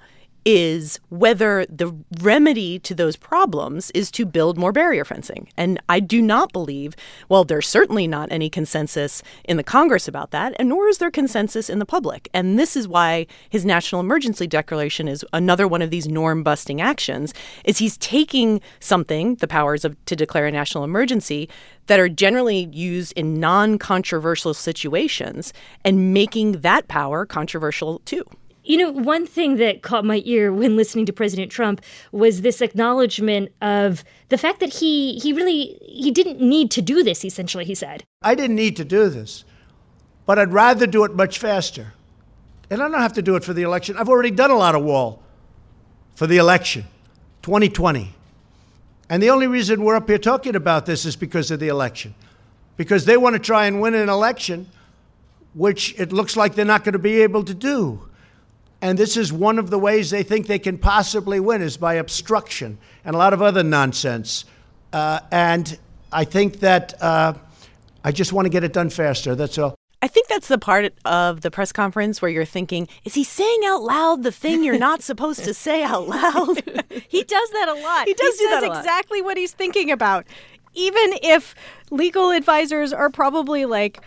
is 0.46 1.00
whether 1.10 1.66
the 1.66 1.92
remedy 2.22 2.78
to 2.80 2.94
those 2.94 3.16
problems 3.16 3.90
is 3.92 4.12
to 4.12 4.26
build 4.26 4.58
more 4.58 4.72
barrier 4.72 5.04
fencing. 5.04 5.50
And 5.58 5.82
I 5.90 6.00
do 6.00 6.22
not 6.22 6.54
believe, 6.54 6.96
well, 7.28 7.44
there's 7.44 7.68
certainly 7.68 8.08
not 8.08 8.32
any 8.32 8.50
consensus 8.50 9.24
in 9.44 9.58
the 9.58 9.64
Congress 9.64 10.08
about 10.08 10.30
that, 10.32 10.56
and 10.60 10.70
nor 10.70 10.88
is 10.88 11.00
there 11.00 11.10
consensus 11.10 11.70
in 11.70 11.80
the 11.80 11.86
public. 11.86 12.30
And 12.34 12.60
this 12.60 12.76
is 12.76 12.88
why 12.88 13.26
his 13.50 13.66
national 13.66 14.02
emergency 14.02 14.46
declaration 14.46 15.08
is 15.08 15.26
another 15.34 15.68
one 15.68 15.82
of 15.82 15.90
these 15.90 16.08
norm 16.08 16.44
busting 16.44 16.80
actions 16.80 17.34
is 17.64 17.80
he's 17.80 17.98
taking 17.98 18.62
something, 18.80 19.36
the 19.36 19.48
powers 19.48 19.84
of 19.84 19.98
to 20.06 20.16
declare 20.16 20.46
a 20.46 20.52
national 20.52 20.84
emergency, 20.84 21.50
that 21.88 22.00
are 22.00 22.10
generally 22.10 22.70
used 22.72 23.14
in 23.14 23.40
non-controversial 23.40 24.54
situations 24.54 25.54
and 25.84 26.14
making 26.14 26.62
that 26.62 26.88
power 26.88 27.26
controversial 27.26 28.00
too. 28.06 28.24
You 28.66 28.78
know, 28.78 28.92
one 28.92 29.28
thing 29.28 29.58
that 29.58 29.84
caught 29.84 30.04
my 30.04 30.24
ear 30.26 30.52
when 30.52 30.76
listening 30.76 31.06
to 31.06 31.14
President 31.14 31.52
Trump 31.52 31.82
was 32.12 32.42
this 32.42 32.62
acknowledgement 32.62 33.52
of 33.62 34.04
the 34.30 34.38
fact 34.38 34.60
that 34.60 34.74
he 34.74 35.20
he 35.20 35.34
really 35.34 35.78
he 35.84 36.10
didn't 36.12 36.42
need 36.42 36.72
to 36.72 36.82
do 36.82 37.04
this 37.04 37.24
essentially 37.24 37.64
he 37.64 37.76
said. 37.76 38.04
I 38.24 38.34
didn't 38.34 38.56
need 38.56 38.76
to 38.78 38.86
do 38.86 39.10
this. 39.10 39.46
But 40.26 40.40
I'd 40.40 40.52
rather 40.52 40.88
do 40.88 41.04
it 41.04 41.14
much 41.14 41.38
faster. 41.38 41.94
And 42.70 42.82
I 42.82 42.90
don't 42.90 43.00
have 43.00 43.14
to 43.14 43.22
do 43.22 43.36
it 43.36 43.44
for 43.44 43.54
the 43.54 43.62
election. 43.62 43.96
I've 43.98 44.10
already 44.10 44.32
done 44.32 44.50
a 44.50 44.58
lot 44.58 44.74
of 44.74 44.84
wall 44.84 45.22
for 46.16 46.26
the 46.26 46.38
election 46.38 46.86
2020. 47.44 48.16
And 49.08 49.22
the 49.22 49.30
only 49.30 49.46
reason 49.46 49.84
we're 49.84 49.96
up 49.96 50.10
here 50.10 50.18
talking 50.18 50.56
about 50.56 50.88
this 50.88 51.06
is 51.06 51.16
because 51.16 51.52
of 51.52 51.60
the 51.60 51.68
election. 51.68 52.16
Because 52.76 53.06
they 53.06 53.18
want 53.18 53.36
to 53.36 53.40
try 53.40 53.68
and 53.68 53.80
win 53.80 53.94
an 53.94 54.10
election 54.10 54.68
which 55.54 55.98
it 55.98 56.12
looks 56.12 56.36
like 56.36 56.56
they're 56.56 56.66
not 56.66 56.84
going 56.84 56.94
to 56.94 57.00
be 57.00 57.22
able 57.22 57.44
to 57.44 57.54
do. 57.54 58.10
And 58.86 59.00
this 59.00 59.18
is 59.18 59.34
one 59.34 59.58
of 59.58 59.72
the 59.72 59.80
ways 59.80 60.12
they 60.12 60.22
think 60.22 60.46
they 60.46 60.60
can 60.60 60.78
possibly 60.78 61.40
win 61.40 61.64
is 61.64 61.76
by 61.76 61.96
obstruction 61.96 62.78
and 63.04 63.16
a 63.16 63.18
lot 63.18 63.34
of 63.34 63.42
other 63.42 63.64
nonsense. 63.64 64.46
Uh, 64.94 65.22
and 65.32 65.80
I 66.12 66.24
think 66.24 66.60
that 66.60 66.94
uh, 67.02 67.34
I 68.04 68.12
just 68.12 68.32
want 68.32 68.46
to 68.46 68.50
get 68.52 68.64
it 68.64 68.74
done 68.74 68.92
faster. 68.92 69.34
That's 69.34 69.58
all. 69.58 69.74
I 70.04 70.08
think 70.08 70.28
that's 70.28 70.48
the 70.48 70.60
part 70.60 70.94
of 71.04 71.42
the 71.42 71.50
press 71.50 71.72
conference 71.72 72.22
where 72.22 72.30
you're 72.30 72.46
thinking, 72.46 72.88
is 73.04 73.16
he 73.16 73.24
saying 73.24 73.62
out 73.66 73.82
loud 73.82 74.22
the 74.22 74.32
thing 74.32 74.64
you're 74.64 74.78
not 74.78 75.02
supposed 75.12 75.44
to 75.46 75.56
say 75.56 75.82
out 75.82 76.08
loud? 76.08 76.62
he 77.08 77.24
does 77.24 77.50
that 77.54 77.68
a 77.68 77.82
lot. 77.82 78.08
He 78.08 78.14
does 78.14 78.38
he 78.38 78.46
do 78.46 78.52
says 78.52 78.62
that 78.62 78.64
a 78.66 78.68
lot. 78.68 78.78
exactly 78.78 79.20
what 79.20 79.36
he's 79.36 79.54
thinking 79.54 79.90
about. 79.90 80.28
Even 80.76 81.14
if 81.24 81.56
legal 81.90 82.30
advisors 82.30 82.94
are 82.94 83.10
probably 83.10 83.66
like, 83.66 84.00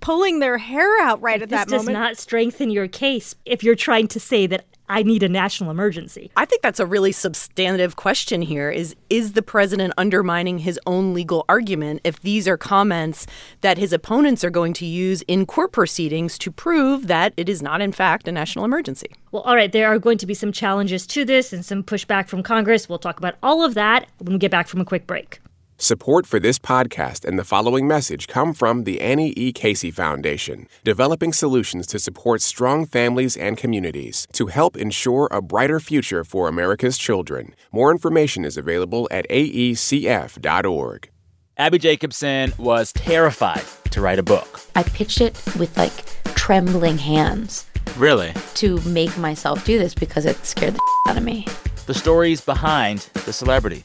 pulling 0.00 0.38
their 0.38 0.58
hair 0.58 1.00
out 1.00 1.20
right 1.20 1.42
at 1.42 1.48
this 1.48 1.60
that 1.60 1.68
does 1.68 1.84
moment. 1.84 1.94
not 1.94 2.16
strengthen 2.16 2.70
your 2.70 2.88
case 2.88 3.34
if 3.44 3.62
you're 3.62 3.74
trying 3.74 4.08
to 4.08 4.20
say 4.20 4.46
that 4.46 4.64
I 4.88 5.02
need 5.02 5.22
a 5.22 5.28
national 5.28 5.70
emergency. 5.70 6.30
I 6.36 6.44
think 6.44 6.62
that's 6.62 6.78
a 6.78 6.86
really 6.86 7.12
substantive 7.12 7.96
question 7.96 8.42
here 8.42 8.70
is 8.70 8.94
is 9.10 9.32
the 9.32 9.42
president 9.42 9.94
undermining 9.98 10.58
his 10.58 10.78
own 10.86 11.12
legal 11.12 11.44
argument 11.48 12.00
if 12.04 12.20
these 12.20 12.46
are 12.46 12.56
comments 12.56 13.26
that 13.62 13.78
his 13.78 13.92
opponents 13.92 14.44
are 14.44 14.50
going 14.50 14.72
to 14.74 14.86
use 14.86 15.22
in 15.22 15.46
court 15.46 15.72
proceedings 15.72 16.38
to 16.38 16.50
prove 16.50 17.08
that 17.08 17.32
it 17.36 17.48
is 17.48 17.62
not 17.62 17.80
in 17.80 17.92
fact 17.92 18.28
a 18.28 18.32
national 18.32 18.64
emergency? 18.64 19.10
Well, 19.32 19.42
all 19.42 19.56
right, 19.56 19.72
there 19.72 19.88
are 19.88 19.98
going 19.98 20.18
to 20.18 20.26
be 20.26 20.34
some 20.34 20.52
challenges 20.52 21.06
to 21.08 21.24
this 21.24 21.52
and 21.52 21.64
some 21.64 21.82
pushback 21.82 22.28
from 22.28 22.42
Congress. 22.42 22.88
We'll 22.88 22.98
talk 22.98 23.18
about 23.18 23.34
all 23.42 23.64
of 23.64 23.74
that 23.74 24.08
when 24.18 24.34
we 24.34 24.38
get 24.38 24.50
back 24.50 24.68
from 24.68 24.80
a 24.80 24.84
quick 24.84 25.06
break. 25.06 25.40
Support 25.86 26.26
for 26.26 26.40
this 26.40 26.58
podcast 26.58 27.22
and 27.26 27.38
the 27.38 27.44
following 27.44 27.86
message 27.86 28.28
come 28.28 28.54
from 28.54 28.84
the 28.84 28.98
Annie 29.02 29.34
E. 29.36 29.52
Casey 29.52 29.90
Foundation, 29.90 30.68
developing 30.84 31.34
solutions 31.34 31.86
to 31.88 31.98
support 31.98 32.40
strong 32.40 32.86
families 32.86 33.36
and 33.36 33.58
communities 33.58 34.26
to 34.32 34.46
help 34.46 34.78
ensure 34.78 35.28
a 35.30 35.42
brighter 35.42 35.78
future 35.78 36.24
for 36.24 36.48
America's 36.48 36.96
children. 36.96 37.54
More 37.72 37.90
information 37.90 38.42
is 38.46 38.56
available 38.56 39.06
at 39.10 39.28
aecf.org. 39.28 41.10
Abbi 41.58 41.76
Jacobson 41.78 42.54
was 42.56 42.90
terrified 42.94 43.64
to 43.90 44.00
write 44.00 44.18
a 44.18 44.22
book. 44.22 44.60
I 44.74 44.82
pitched 44.82 45.20
it 45.20 45.34
with 45.58 45.76
like 45.76 45.92
trembling 46.34 46.96
hands 46.96 47.66
Really? 47.98 48.32
to 48.54 48.80
make 48.88 49.16
myself 49.18 49.62
do 49.66 49.78
this 49.78 49.94
because 49.94 50.24
it 50.24 50.36
scared 50.46 50.72
the 50.74 50.80
out 51.10 51.18
of 51.18 51.22
me. 51.22 51.46
The 51.84 51.94
stories 51.94 52.40
behind 52.40 53.00
the 53.26 53.32
celebrity. 53.32 53.84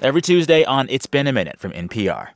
Every 0.00 0.22
Tuesday 0.22 0.64
on 0.64 0.86
It's 0.90 1.06
Been 1.06 1.26
a 1.26 1.32
Minute 1.32 1.58
from 1.58 1.72
NPR. 1.72 2.28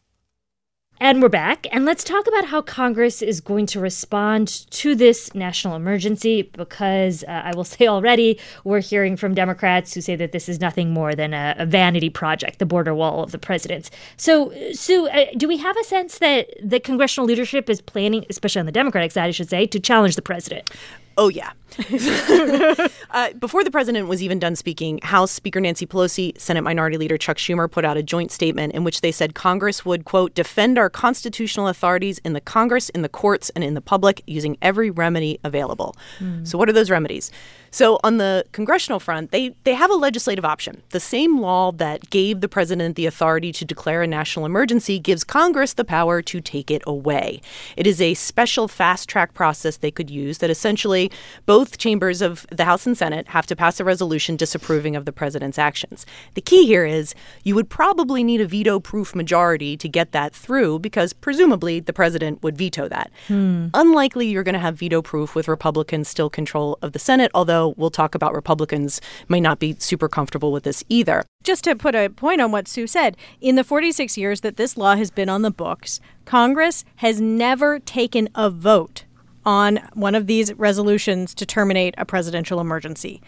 And 0.99 1.23
we're 1.23 1.29
back, 1.29 1.67
and 1.71 1.85
let's 1.85 2.03
talk 2.03 2.27
about 2.27 2.47
how 2.47 2.61
Congress 2.61 3.23
is 3.23 3.41
going 3.41 3.67
to 3.67 3.81
respond 3.81 4.49
to 4.71 4.97
this 4.97 5.33
national 5.33 5.77
emergency. 5.77 6.43
Because 6.43 7.23
uh, 7.23 7.43
I 7.45 7.53
will 7.55 7.65
say 7.77 7.87
already, 7.87 8.41
we're 8.65 8.81
hearing 8.81 9.17
from 9.17 9.35
Democrats 9.35 9.95
who 9.95 10.01
say 10.01 10.17
that 10.17 10.33
this 10.33 10.49
is 10.49 10.61
nothing 10.61 10.91
more 10.91 11.15
than 11.15 11.35
a, 11.35 11.55
a 11.57 11.67
vanity 11.67 12.11
project, 12.11 12.59
the 12.59 12.67
border 12.67 12.95
wall 12.95 13.23
of 13.23 13.31
the 13.31 13.39
president's. 13.39 13.93
So, 14.17 14.53
Sue, 14.73 15.09
uh, 15.09 15.27
do 15.37 15.47
we 15.47 15.59
have 15.59 15.77
a 15.77 15.85
sense 15.85 16.19
that 16.19 16.49
the 16.61 16.81
congressional 16.81 17.29
leadership 17.29 17.71
is 17.71 17.81
planning, 17.81 18.25
especially 18.29 18.61
on 18.61 18.67
the 18.67 18.73
Democratic 18.73 19.13
side, 19.13 19.29
I 19.29 19.31
should 19.31 19.51
say, 19.51 19.67
to 19.67 19.79
challenge 19.79 20.17
the 20.17 20.23
president? 20.23 20.69
Oh, 21.17 21.29
yeah. 21.29 21.53
uh, 23.11 23.33
before 23.39 23.65
the 23.65 23.71
president 23.71 24.09
was 24.09 24.23
even 24.23 24.39
done 24.39 24.57
speaking, 24.57 24.99
House 25.03 25.31
Speaker 25.31 25.61
Nancy 25.61 25.87
Pelosi, 25.87 26.39
Senate 26.39 26.63
Minority 26.63 26.99
Leader 26.99 27.17
Chuck 27.17 27.39
Schumer 27.39 27.71
put 27.71 27.85
out 27.85 27.97
a 27.97 28.03
joint 28.03 28.31
statement 28.31 28.75
in 28.75 28.85
which 28.85 29.01
they 29.01 29.13
said 29.13 29.35
Congress 29.35 29.85
would, 29.85 30.05
quote, 30.05 30.35
defend 30.35 30.79
our 30.79 30.91
constitutional 30.91 31.69
authorities 31.69 32.19
in 32.25 32.35
the 32.35 32.41
Congress, 32.41 32.89
in 32.91 33.03
the 33.03 33.09
courts, 33.09 33.51
and 33.51 33.65
in 33.65 33.75
the 33.75 33.81
public 33.81 34.23
using 34.27 34.59
every 34.61 34.91
remedy 34.91 35.39
available. 35.45 35.97
So, 36.45 36.59
what 36.59 36.69
are 36.69 36.73
those 36.73 36.91
remedies? 36.91 37.31
So, 37.71 37.99
on 38.05 38.19
the 38.19 38.45
congressional 38.53 39.01
front, 39.01 39.31
they, 39.31 39.55
they 39.65 39.75
have 39.75 39.91
a 39.91 39.95
legislative 39.95 40.45
option. 40.45 40.83
The 40.91 41.01
same 41.01 41.41
law 41.41 41.73
that 41.73 42.11
gave 42.11 42.41
the 42.43 42.49
president 42.49 42.97
the 42.97 43.07
authority 43.07 43.51
to 43.53 43.65
declare 43.65 44.03
a 44.03 44.07
national 44.07 44.45
emergency 44.45 44.99
gives 44.99 45.25
Congress 45.25 45.73
the 45.73 45.85
power 45.85 46.21
to 46.23 46.41
take 46.41 46.71
it 46.71 46.83
away. 46.87 47.41
It 47.77 47.87
is 47.87 48.01
a 48.01 48.15
special 48.15 48.69
fast 48.69 49.09
track 49.09 49.33
process 49.33 49.79
they 49.79 49.91
could 49.91 50.11
use 50.11 50.39
that 50.39 50.51
essentially 50.51 51.02
both 51.47 51.79
chambers 51.79 52.21
of 52.21 52.47
the 52.51 52.65
House 52.65 52.87
and 52.87 52.97
Senate 52.97 53.29
have 53.29 53.47
to 53.47 53.57
pass 53.57 53.81
a 53.81 53.85
resolution 53.85 54.37
disapproving 54.37 54.97
of 54.97 55.05
the 55.05 55.13
president's 55.13 55.59
actions. 55.59 56.05
The 56.35 56.41
key 56.41 56.67
here 56.67 56.85
is 56.85 57.15
you 57.45 57.55
would 57.55 57.69
probably 57.69 58.23
need 58.23 58.41
a 58.41 58.47
veto 58.47 58.81
proof 58.81 59.15
majority 59.15 59.77
to 59.77 59.89
get 59.89 60.13
that 60.13 60.35
through 60.35 60.81
because 60.81 61.13
presumably 61.13 61.81
the 61.81 61.93
president 61.93 62.43
would 62.43 62.57
veto 62.57 62.89
that. 62.89 63.11
Hmm. 63.29 63.69
Unlikely 63.75 64.27
you're 64.27 64.43
going 64.43 64.55
to 64.55 64.59
have 64.59 64.79
veto 64.79 65.03
proof 65.03 65.35
with 65.35 65.49
Republicans 65.49 66.09
still 66.09 66.31
control 66.31 66.79
of 66.83 66.93
the 66.93 66.99
Senate, 66.99 67.31
although 67.35 67.75
we'll 67.77 67.91
talk 67.91 68.15
about 68.15 68.35
Republicans 68.35 69.01
may 69.29 69.41
not 69.41 69.59
be 69.59 69.77
super 69.79 70.09
comfortable 70.09 70.53
with 70.53 70.65
this 70.65 70.85
either. 70.89 71.25
Just 71.43 71.65
to 71.65 71.75
put 71.75 71.95
a 71.95 72.09
point 72.09 72.41
on 72.41 72.53
what 72.53 72.69
Sue 72.69 72.87
said, 72.87 73.17
in 73.41 73.57
the 73.57 73.65
46 73.65 74.17
years 74.17 74.43
that 74.43 74.57
this 74.57 74.77
law 74.77 74.97
has 74.97 75.11
been 75.11 75.29
on 75.29 75.43
the 75.43 75.51
books, 75.51 76.01
Congress 76.25 76.85
has 76.97 77.21
never 77.21 77.79
taken 77.79 78.29
a 78.35 78.49
vote 78.49 79.05
on 79.45 79.77
one 79.95 80.15
of 80.15 80.27
these 80.27 80.53
resolutions 80.55 81.35
to 81.35 81.47
terminate 81.47 81.95
a 81.99 82.05
presidential 82.05 82.61
emergency. 82.61 83.21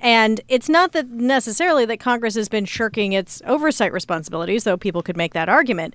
And 0.00 0.40
it's 0.48 0.68
not 0.68 0.92
that 0.92 1.08
necessarily 1.10 1.84
that 1.86 2.00
Congress 2.00 2.34
has 2.34 2.48
been 2.48 2.64
shirking 2.64 3.12
its 3.12 3.42
oversight 3.46 3.92
responsibilities, 3.92 4.64
though 4.64 4.76
people 4.76 5.02
could 5.02 5.16
make 5.16 5.34
that 5.34 5.48
argument. 5.48 5.94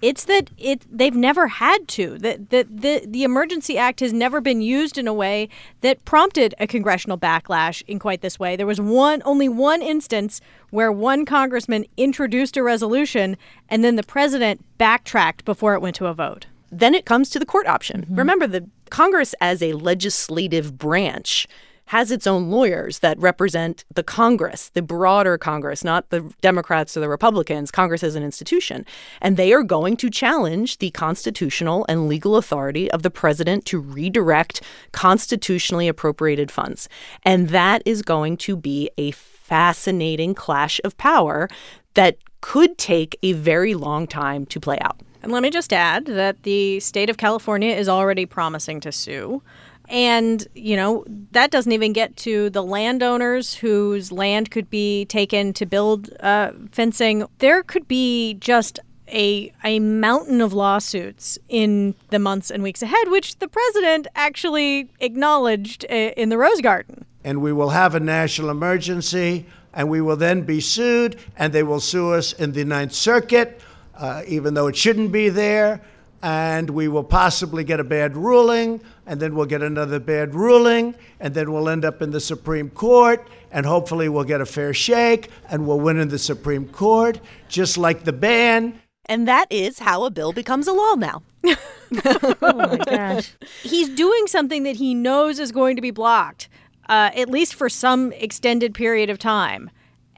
It's 0.00 0.24
that 0.24 0.50
it 0.58 0.84
they've 0.90 1.14
never 1.14 1.46
had 1.46 1.86
to. 1.88 2.18
That 2.18 2.50
the, 2.50 2.66
the 2.68 3.04
the 3.06 3.22
Emergency 3.22 3.78
Act 3.78 4.00
has 4.00 4.12
never 4.12 4.40
been 4.40 4.60
used 4.60 4.98
in 4.98 5.06
a 5.06 5.14
way 5.14 5.48
that 5.82 6.04
prompted 6.04 6.56
a 6.58 6.66
congressional 6.66 7.16
backlash 7.16 7.82
in 7.86 8.00
quite 8.00 8.20
this 8.20 8.36
way. 8.36 8.56
There 8.56 8.66
was 8.66 8.80
one 8.80 9.22
only 9.24 9.48
one 9.48 9.80
instance 9.80 10.40
where 10.70 10.90
one 10.90 11.24
congressman 11.24 11.84
introduced 11.96 12.56
a 12.56 12.64
resolution 12.64 13.36
and 13.68 13.84
then 13.84 13.94
the 13.94 14.02
president 14.02 14.64
backtracked 14.76 15.44
before 15.44 15.74
it 15.74 15.80
went 15.80 15.94
to 15.96 16.06
a 16.06 16.14
vote. 16.14 16.46
Then 16.72 16.94
it 16.94 17.04
comes 17.04 17.30
to 17.30 17.38
the 17.38 17.46
court 17.46 17.68
option. 17.68 18.02
Mm-hmm. 18.02 18.16
Remember, 18.16 18.46
the 18.48 18.66
Congress 18.92 19.34
as 19.40 19.62
a 19.62 19.72
legislative 19.72 20.76
branch 20.76 21.46
has 21.86 22.10
its 22.10 22.26
own 22.26 22.50
lawyers 22.50 22.98
that 22.98 23.18
represent 23.18 23.86
the 23.94 24.02
Congress, 24.02 24.68
the 24.68 24.82
broader 24.82 25.38
Congress, 25.38 25.82
not 25.82 26.10
the 26.10 26.30
Democrats 26.42 26.94
or 26.94 27.00
the 27.00 27.08
Republicans, 27.08 27.70
Congress 27.70 28.02
as 28.02 28.16
an 28.16 28.22
institution. 28.22 28.84
And 29.22 29.38
they 29.38 29.54
are 29.54 29.62
going 29.62 29.96
to 29.96 30.10
challenge 30.10 30.76
the 30.76 30.90
constitutional 30.90 31.86
and 31.88 32.06
legal 32.06 32.36
authority 32.36 32.90
of 32.90 33.02
the 33.02 33.10
president 33.10 33.64
to 33.66 33.80
redirect 33.80 34.60
constitutionally 34.92 35.88
appropriated 35.88 36.50
funds. 36.50 36.86
And 37.22 37.48
that 37.48 37.80
is 37.86 38.02
going 38.02 38.36
to 38.48 38.56
be 38.56 38.90
a 38.98 39.12
fascinating 39.12 40.34
clash 40.34 40.82
of 40.84 40.98
power 40.98 41.48
that 41.94 42.18
could 42.42 42.76
take 42.76 43.18
a 43.22 43.32
very 43.32 43.74
long 43.74 44.06
time 44.06 44.44
to 44.46 44.60
play 44.60 44.78
out. 44.80 45.00
And 45.22 45.32
let 45.32 45.42
me 45.42 45.50
just 45.50 45.72
add 45.72 46.06
that 46.06 46.42
the 46.42 46.80
state 46.80 47.08
of 47.08 47.16
California 47.16 47.74
is 47.74 47.88
already 47.88 48.26
promising 48.26 48.80
to 48.80 48.92
sue. 48.92 49.42
And, 49.88 50.46
you 50.54 50.76
know, 50.76 51.04
that 51.32 51.50
doesn't 51.50 51.72
even 51.72 51.92
get 51.92 52.16
to 52.18 52.50
the 52.50 52.62
landowners 52.62 53.54
whose 53.54 54.10
land 54.10 54.50
could 54.50 54.68
be 54.68 55.04
taken 55.06 55.52
to 55.54 55.66
build 55.66 56.10
uh, 56.20 56.52
fencing. 56.72 57.24
There 57.38 57.62
could 57.62 57.86
be 57.88 58.34
just 58.34 58.80
a, 59.08 59.52
a 59.62 59.78
mountain 59.80 60.40
of 60.40 60.52
lawsuits 60.52 61.38
in 61.48 61.94
the 62.10 62.18
months 62.18 62.50
and 62.50 62.62
weeks 62.62 62.82
ahead, 62.82 63.08
which 63.08 63.38
the 63.38 63.48
president 63.48 64.06
actually 64.14 64.88
acknowledged 65.00 65.84
uh, 65.90 65.94
in 66.16 66.30
the 66.30 66.38
Rose 66.38 66.60
Garden. 66.60 67.04
and 67.24 67.40
we 67.40 67.52
will 67.52 67.70
have 67.70 67.94
a 67.94 68.00
national 68.00 68.50
emergency, 68.50 69.46
and 69.72 69.88
we 69.88 70.00
will 70.00 70.16
then 70.16 70.42
be 70.42 70.60
sued, 70.60 71.16
and 71.36 71.52
they 71.52 71.62
will 71.62 71.80
sue 71.80 72.12
us 72.12 72.32
in 72.32 72.52
the 72.52 72.64
Ninth 72.64 72.92
Circuit, 72.92 73.60
uh, 73.96 74.22
even 74.26 74.54
though 74.54 74.66
it 74.66 74.76
shouldn't 74.76 75.12
be 75.12 75.28
there, 75.28 75.80
and 76.22 76.70
we 76.70 76.86
will 76.86 77.04
possibly 77.04 77.64
get 77.64 77.80
a 77.80 77.84
bad 77.84 78.16
ruling, 78.16 78.80
and 79.06 79.18
then 79.18 79.34
we'll 79.34 79.46
get 79.46 79.62
another 79.62 79.98
bad 79.98 80.34
ruling, 80.34 80.94
and 81.18 81.34
then 81.34 81.52
we'll 81.52 81.68
end 81.68 81.84
up 81.84 82.00
in 82.00 82.12
the 82.12 82.20
Supreme 82.20 82.70
Court, 82.70 83.26
and 83.50 83.66
hopefully 83.66 84.08
we'll 84.08 84.24
get 84.24 84.40
a 84.40 84.46
fair 84.46 84.72
shake, 84.72 85.30
and 85.48 85.66
we'll 85.66 85.80
win 85.80 85.98
in 85.98 86.08
the 86.08 86.18
Supreme 86.18 86.68
Court, 86.68 87.20
just 87.48 87.76
like 87.76 88.04
the 88.04 88.12
ban. 88.12 88.80
And 89.06 89.26
that 89.26 89.46
is 89.50 89.80
how 89.80 90.04
a 90.04 90.10
bill 90.10 90.32
becomes 90.32 90.68
a 90.68 90.72
law 90.72 90.94
now. 90.94 91.22
Oh 92.04 92.54
my 92.54 92.78
gosh. 92.78 93.34
He's 93.62 93.90
doing 93.90 94.26
something 94.26 94.62
that 94.62 94.76
he 94.76 94.94
knows 94.94 95.38
is 95.38 95.52
going 95.52 95.76
to 95.76 95.82
be 95.82 95.90
blocked, 95.90 96.48
uh, 96.88 97.10
at 97.14 97.28
least 97.28 97.54
for 97.54 97.68
some 97.68 98.12
extended 98.12 98.72
period 98.72 99.10
of 99.10 99.18
time. 99.18 99.70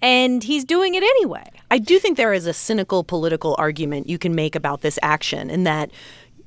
And 0.04 0.44
he's 0.44 0.66
doing 0.66 0.94
it 0.94 1.02
anyway. 1.02 1.50
I 1.70 1.78
do 1.78 1.98
think 1.98 2.18
there 2.18 2.34
is 2.34 2.46
a 2.46 2.52
cynical 2.52 3.04
political 3.04 3.56
argument 3.58 4.06
you 4.06 4.18
can 4.18 4.34
make 4.34 4.54
about 4.54 4.82
this 4.82 4.98
action 5.00 5.48
in 5.48 5.64
that 5.64 5.90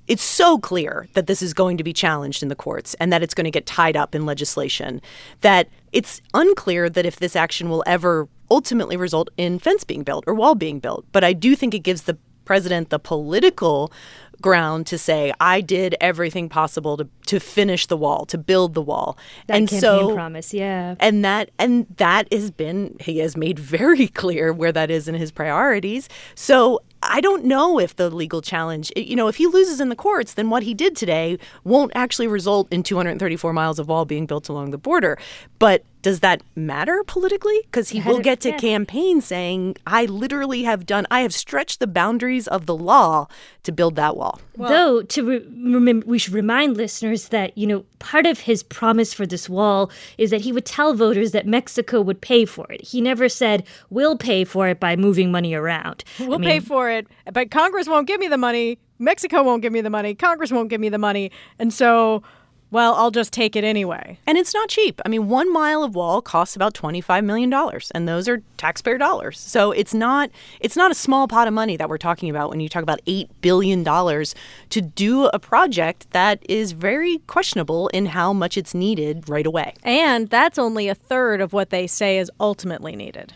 it's 0.08 0.22
so 0.22 0.60
clear 0.60 1.08
that 1.14 1.26
this 1.26 1.42
is 1.42 1.56
going 1.56 1.76
to 1.78 1.84
be 1.84 1.92
challenged 1.92 2.44
in 2.44 2.50
the 2.50 2.56
courts 2.56 2.94
and 3.00 3.12
that 3.12 3.24
it's 3.24 3.34
going 3.34 3.46
to 3.46 3.52
get 3.52 3.66
tied 3.66 3.98
up 3.98 4.14
in 4.14 4.28
legislation 4.28 5.02
that 5.42 5.70
it's 5.92 6.22
unclear 6.36 6.88
that 6.88 7.08
if 7.08 7.16
this 7.16 7.36
action 7.36 7.68
will 7.68 7.84
ever 7.88 8.30
ultimately 8.52 8.96
result 8.96 9.28
in 9.38 9.58
fence 9.58 9.84
being 9.84 10.04
built 10.04 10.24
or 10.28 10.36
wall 10.36 10.54
being 10.54 10.80
built. 10.80 11.08
But 11.12 11.24
I 11.24 11.34
do 11.34 11.56
think 11.56 11.74
it 11.74 11.80
gives 11.80 12.04
the 12.04 12.16
president 12.46 12.92
the 12.92 13.00
political 13.00 13.92
ground 14.42 14.88
to 14.88 14.98
say 14.98 15.34
I 15.40 15.62
did 15.62 15.96
everything 16.00 16.50
possible 16.50 16.98
to 16.98 17.08
to 17.28 17.40
finish 17.40 17.88
the 17.88 17.98
wall, 17.98 18.26
to 18.28 18.38
build 18.38 18.74
the 18.74 18.82
wall. 18.82 19.18
That 19.48 19.58
and 19.58 19.68
campaign 19.68 19.82
so 19.82 20.14
promise, 20.14 20.54
yeah. 20.54 20.96
and 21.00 21.26
that 21.26 21.52
and 21.60 21.88
that 21.98 22.32
has 22.32 22.52
been 22.52 22.96
he 23.00 23.20
has 23.20 23.36
made 23.36 23.60
very 23.60 24.08
clear 24.18 24.54
where 24.54 24.72
that 24.72 24.90
is 24.90 25.08
in 25.08 25.16
his 25.16 25.32
priorities 25.32 26.10
so 26.36 26.82
I 27.04 27.22
don't 27.22 27.46
know 27.46 27.80
if 27.80 27.96
the 27.96 28.10
legal 28.10 28.42
challenge, 28.42 28.92
you 28.96 29.16
know, 29.16 29.28
if 29.28 29.36
he 29.36 29.48
loses 29.48 29.80
in 29.80 29.90
the 29.90 29.96
courts, 29.96 30.34
then 30.34 30.50
what 30.50 30.64
he 30.64 30.74
did 30.74 30.96
today 30.96 31.38
won't 31.64 31.92
actually 31.96 32.28
result 32.28 32.68
in 32.72 32.84
234 32.84 33.54
miles 33.54 33.80
of 33.80 33.88
wall 33.88 34.06
being 34.06 34.26
built 34.26 34.50
along 34.50 34.72
the 34.72 34.78
border. 34.78 35.18
But 35.60 35.84
does 36.02 36.22
that 36.22 36.42
matter 36.56 37.04
politically? 37.06 37.60
Because 37.64 37.90
he 37.90 38.02
will 38.02 38.20
get 38.20 38.40
to 38.42 38.54
campaign 38.54 39.20
saying, 39.20 39.76
I 39.86 40.06
literally 40.06 40.64
have 40.64 40.86
done, 40.86 41.06
I 41.12 41.22
have 41.22 41.34
stretched 41.34 41.80
the 41.80 41.88
boundaries 41.88 42.48
of 42.48 42.66
the 42.66 42.76
law 42.76 43.28
to 43.64 43.72
build 43.74 43.96
that 43.98 44.16
wall. 44.16 44.40
Though 44.58 45.02
to 45.02 45.28
re- 45.28 45.46
remember, 45.74 46.06
we 46.06 46.18
should 46.18 46.34
remind 46.34 46.78
listeners 46.78 47.28
that 47.30 47.56
you 47.58 47.68
know 47.68 47.86
part 48.00 48.26
of 48.26 48.40
his 48.40 48.64
promise 48.64 49.14
for 49.14 49.26
this 49.26 49.50
wall 49.50 49.92
is 50.18 50.30
that 50.32 50.42
he 50.42 50.52
would 50.52 50.66
tell 50.66 50.94
voters 50.94 51.32
that 51.32 51.46
Mexico 51.46 52.02
would 52.02 52.22
pay 52.22 52.46
for 52.46 52.72
it. 52.72 52.82
He 52.82 53.02
never 53.02 53.28
said 53.30 53.66
we'll 53.90 54.18
pay 54.18 54.46
for 54.46 54.68
it 54.68 54.80
by 54.80 54.96
moving 54.96 55.32
money 55.32 55.54
around. 55.54 56.04
We'll 56.20 56.36
I 56.36 56.38
mean, 56.38 56.50
pay 56.50 56.60
for 56.60 56.87
it, 56.90 57.08
but 57.32 57.52
Congress 57.52 57.88
won't 57.88 58.08
give 58.08 58.20
me 58.20 58.28
the 58.28 58.38
money. 58.38 58.78
Mexico 59.00 59.44
won't 59.44 59.62
give 59.62 59.74
me 59.74 59.82
the 59.82 59.90
money. 59.90 60.16
Congress 60.16 60.52
won't 60.52 60.70
give 60.70 60.82
me 60.82 60.90
the 60.90 60.98
money. 60.98 61.32
And 61.60 61.74
so, 61.74 62.24
well, 62.70 62.96
I'll 62.96 63.12
just 63.12 63.32
take 63.32 63.56
it 63.56 63.64
anyway. 63.64 64.20
And 64.28 64.38
it's 64.38 64.54
not 64.54 64.68
cheap. 64.68 65.00
I 65.06 65.10
mean, 65.10 65.30
one 65.30 65.52
mile 65.54 65.84
of 65.84 65.96
wall 65.96 66.22
costs 66.22 66.56
about 66.56 66.74
$25 66.74 67.24
million, 67.24 67.54
and 67.94 68.08
those 68.08 68.28
are 68.28 68.42
taxpayer 68.58 68.98
dollars. 68.98 69.40
So 69.40 69.72
it's 69.72 69.94
not 69.94 70.30
it's 70.60 70.76
not 70.76 70.92
a 70.92 70.96
small 70.96 71.28
pot 71.28 71.48
of 71.48 71.54
money 71.54 71.78
that 71.78 71.90
we're 71.90 71.98
talking 71.98 72.30
about 72.30 72.50
when 72.50 72.60
you 72.60 72.68
talk 72.68 72.84
about 72.84 73.04
$8 73.06 73.30
billion 73.42 73.84
to 73.86 74.82
do 74.82 75.26
a 75.28 75.40
project 75.40 76.12
that 76.12 76.44
is 76.50 76.74
very 76.74 77.20
questionable 77.20 77.88
in 77.90 78.08
how 78.08 78.34
much 78.34 78.58
it's 78.58 78.74
needed 78.74 79.30
right 79.30 79.46
away. 79.46 79.74
And 79.84 80.30
that's 80.30 80.58
only 80.58 80.90
a 80.90 80.96
third 80.96 81.40
of 81.40 81.54
what 81.54 81.70
they 81.70 81.88
say 81.88 82.18
is 82.18 82.30
ultimately 82.40 82.96
needed. 82.96 83.34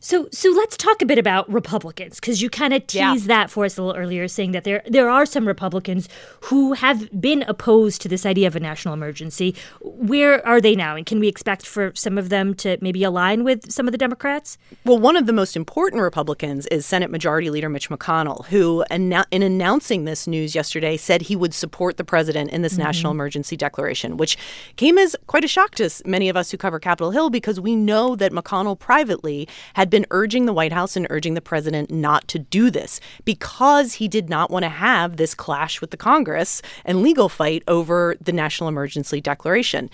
So, 0.00 0.28
so 0.32 0.50
let's 0.50 0.76
talk 0.76 1.02
a 1.02 1.06
bit 1.06 1.18
about 1.18 1.50
Republicans 1.52 2.20
because 2.20 2.42
you 2.42 2.50
kind 2.50 2.72
of 2.74 2.82
Yeah. 2.92 3.12
teased 3.12 3.26
that 3.26 3.50
for 3.50 3.64
us 3.64 3.78
a 3.78 3.82
little 3.82 4.00
earlier, 4.00 4.28
saying 4.28 4.52
that 4.52 4.64
there 4.64 4.82
there 4.86 5.08
are 5.10 5.26
some 5.26 5.46
Republicans 5.46 6.08
who 6.42 6.72
have 6.74 7.08
been 7.20 7.42
opposed 7.48 8.02
to 8.02 8.08
this 8.08 8.26
idea 8.26 8.46
of 8.46 8.56
a 8.56 8.60
national 8.60 8.94
emergency. 8.94 9.54
Where 9.80 10.44
are 10.46 10.60
they 10.60 10.74
now, 10.74 10.96
and 10.96 11.06
can 11.06 11.20
we 11.20 11.28
expect 11.28 11.66
for 11.66 11.92
some 11.94 12.18
of 12.18 12.28
them 12.28 12.54
to 12.56 12.78
maybe 12.80 13.04
align 13.04 13.44
with 13.44 13.70
some 13.70 13.86
of 13.88 13.92
the 13.92 13.98
Democrats? 13.98 14.58
Well, 14.84 14.98
one 14.98 15.16
of 15.16 15.26
the 15.26 15.32
most 15.32 15.56
important 15.56 16.02
Republicans 16.02 16.66
is 16.66 16.86
Senate 16.86 17.10
Majority 17.10 17.50
Leader 17.50 17.68
Mitch 17.68 17.88
McConnell, 17.88 18.46
who, 18.46 18.84
annou- 18.90 19.24
in 19.30 19.42
announcing 19.42 20.04
this 20.04 20.26
news 20.26 20.54
yesterday, 20.54 20.96
said 20.96 21.22
he 21.22 21.36
would 21.36 21.54
support 21.54 21.96
the 21.96 22.04
president 22.04 22.50
in 22.50 22.62
this 22.62 22.74
mm-hmm. 22.74 22.82
national 22.82 23.12
emergency 23.12 23.56
declaration, 23.56 24.16
which 24.16 24.36
came 24.76 24.98
as 24.98 25.16
quite 25.26 25.44
a 25.44 25.48
shock 25.48 25.74
to 25.76 25.88
many 26.04 26.28
of 26.28 26.36
us 26.36 26.50
who 26.50 26.56
cover 26.56 26.78
Capitol 26.78 27.10
Hill 27.10 27.30
because 27.30 27.60
we 27.60 27.76
know 27.76 28.16
that 28.16 28.32
McConnell 28.32 28.78
privately 28.78 29.48
had 29.74 29.90
been 29.90 30.06
urging 30.10 30.46
the 30.46 30.52
White 30.52 30.72
House 30.72 30.96
and 30.96 31.06
urging 31.10 31.34
the 31.34 31.40
president 31.40 31.90
not 31.90 32.28
to 32.28 32.38
do 32.38 32.70
this 32.70 33.00
because 33.24 33.94
he 33.94 34.08
did 34.08 34.28
not 34.28 34.50
want 34.50 34.64
to 34.64 34.68
have 34.68 35.16
this 35.16 35.34
clash 35.34 35.80
with 35.80 35.90
the 35.90 35.96
Congress 35.96 36.62
and 36.84 37.02
legal 37.02 37.28
fight 37.28 37.62
over 37.68 38.16
the 38.20 38.32
national 38.32 38.68
emergency 38.68 39.20
declaration 39.20 39.90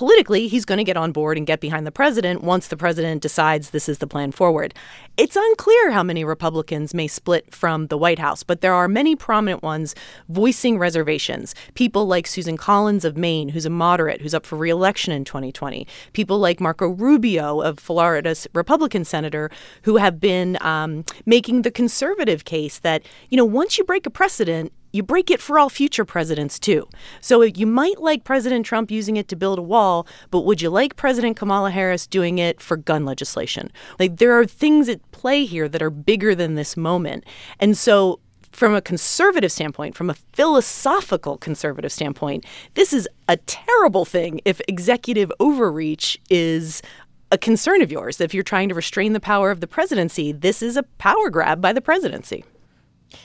politically, 0.00 0.48
he's 0.48 0.64
going 0.64 0.78
to 0.78 0.82
get 0.84 0.96
on 0.96 1.12
board 1.12 1.36
and 1.36 1.46
get 1.46 1.60
behind 1.60 1.86
the 1.86 1.92
president 1.92 2.42
once 2.42 2.68
the 2.68 2.76
president 2.76 3.20
decides 3.20 3.68
this 3.68 3.86
is 3.86 3.98
the 3.98 4.06
plan 4.06 4.32
forward. 4.32 4.72
It's 5.18 5.36
unclear 5.36 5.90
how 5.90 6.02
many 6.02 6.24
Republicans 6.24 6.94
may 6.94 7.06
split 7.06 7.54
from 7.54 7.88
the 7.88 7.98
White 7.98 8.18
House, 8.18 8.42
but 8.42 8.62
there 8.62 8.72
are 8.72 8.88
many 8.88 9.14
prominent 9.14 9.62
ones 9.62 9.94
voicing 10.30 10.78
reservations. 10.78 11.54
People 11.74 12.06
like 12.06 12.26
Susan 12.26 12.56
Collins 12.56 13.04
of 13.04 13.18
Maine, 13.18 13.50
who's 13.50 13.66
a 13.66 13.68
moderate, 13.68 14.22
who's 14.22 14.32
up 14.32 14.46
for 14.46 14.56
reelection 14.56 15.12
in 15.12 15.22
2020. 15.22 15.86
People 16.14 16.38
like 16.38 16.60
Marco 16.60 16.88
Rubio 16.88 17.60
of 17.60 17.78
Florida's 17.78 18.48
Republican 18.54 19.04
senator, 19.04 19.50
who 19.82 19.98
have 19.98 20.18
been 20.18 20.56
um, 20.62 21.04
making 21.26 21.60
the 21.60 21.70
conservative 21.70 22.46
case 22.46 22.78
that, 22.78 23.02
you 23.28 23.36
know, 23.36 23.44
once 23.44 23.76
you 23.76 23.84
break 23.84 24.06
a 24.06 24.10
precedent, 24.10 24.72
you 24.92 25.02
break 25.02 25.30
it 25.30 25.40
for 25.40 25.58
all 25.58 25.68
future 25.68 26.04
presidents 26.04 26.58
too. 26.58 26.88
So 27.20 27.42
you 27.42 27.66
might 27.66 28.00
like 28.00 28.24
President 28.24 28.66
Trump 28.66 28.90
using 28.90 29.16
it 29.16 29.28
to 29.28 29.36
build 29.36 29.58
a 29.58 29.62
wall, 29.62 30.06
but 30.30 30.40
would 30.42 30.62
you 30.62 30.70
like 30.70 30.96
President 30.96 31.36
Kamala 31.36 31.70
Harris 31.70 32.06
doing 32.06 32.38
it 32.38 32.60
for 32.60 32.76
gun 32.76 33.04
legislation? 33.04 33.70
Like 33.98 34.16
there 34.16 34.38
are 34.38 34.46
things 34.46 34.88
at 34.88 35.08
play 35.12 35.44
here 35.44 35.68
that 35.68 35.82
are 35.82 35.90
bigger 35.90 36.34
than 36.34 36.54
this 36.54 36.76
moment. 36.76 37.24
And 37.58 37.76
so 37.76 38.20
from 38.52 38.74
a 38.74 38.82
conservative 38.82 39.52
standpoint, 39.52 39.94
from 39.94 40.10
a 40.10 40.14
philosophical 40.14 41.38
conservative 41.38 41.92
standpoint, 41.92 42.44
this 42.74 42.92
is 42.92 43.08
a 43.28 43.36
terrible 43.36 44.04
thing 44.04 44.40
if 44.44 44.60
executive 44.66 45.32
overreach 45.38 46.20
is 46.28 46.82
a 47.30 47.38
concern 47.38 47.80
of 47.80 47.92
yours. 47.92 48.20
If 48.20 48.34
you're 48.34 48.42
trying 48.42 48.68
to 48.70 48.74
restrain 48.74 49.12
the 49.12 49.20
power 49.20 49.52
of 49.52 49.60
the 49.60 49.68
presidency, 49.68 50.32
this 50.32 50.62
is 50.62 50.76
a 50.76 50.82
power 50.82 51.30
grab 51.30 51.60
by 51.60 51.72
the 51.72 51.80
presidency. 51.80 52.44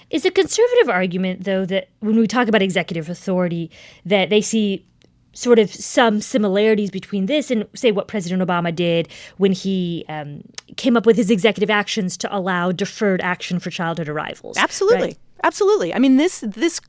Is 0.10 0.26
a 0.26 0.32
conservative 0.32 0.90
argument, 0.90 1.44
though, 1.44 1.66
that 1.66 1.90
when 2.00 2.16
we 2.16 2.28
talk 2.28 2.48
about 2.48 2.62
executive 2.62 3.10
authority, 3.10 3.72
that 4.06 4.30
they 4.30 4.42
see 4.42 4.86
sort 5.34 5.60
of 5.60 5.70
some 5.70 6.22
similarities 6.22 6.90
between 6.90 7.26
this 7.26 7.52
and, 7.52 7.68
say, 7.76 7.92
what 7.92 8.08
President 8.08 8.42
Obama 8.42 8.74
did 8.74 9.08
when 9.38 9.52
he 9.52 10.06
um, 10.08 10.42
came 10.78 10.96
up 10.96 11.06
with 11.06 11.18
his 11.18 11.30
executive 11.30 11.70
actions 11.70 12.16
to 12.18 12.36
allow 12.36 12.72
deferred 12.72 13.22
action 13.22 13.60
for 13.60 13.70
childhood 13.70 14.08
arrivals. 14.08 14.58
Absolutely. 14.58 15.08
right? 15.08 15.18
Absolutely. 15.44 15.94
I 15.94 16.00
mean, 16.00 16.18
this 16.18 16.40
this 16.40 16.80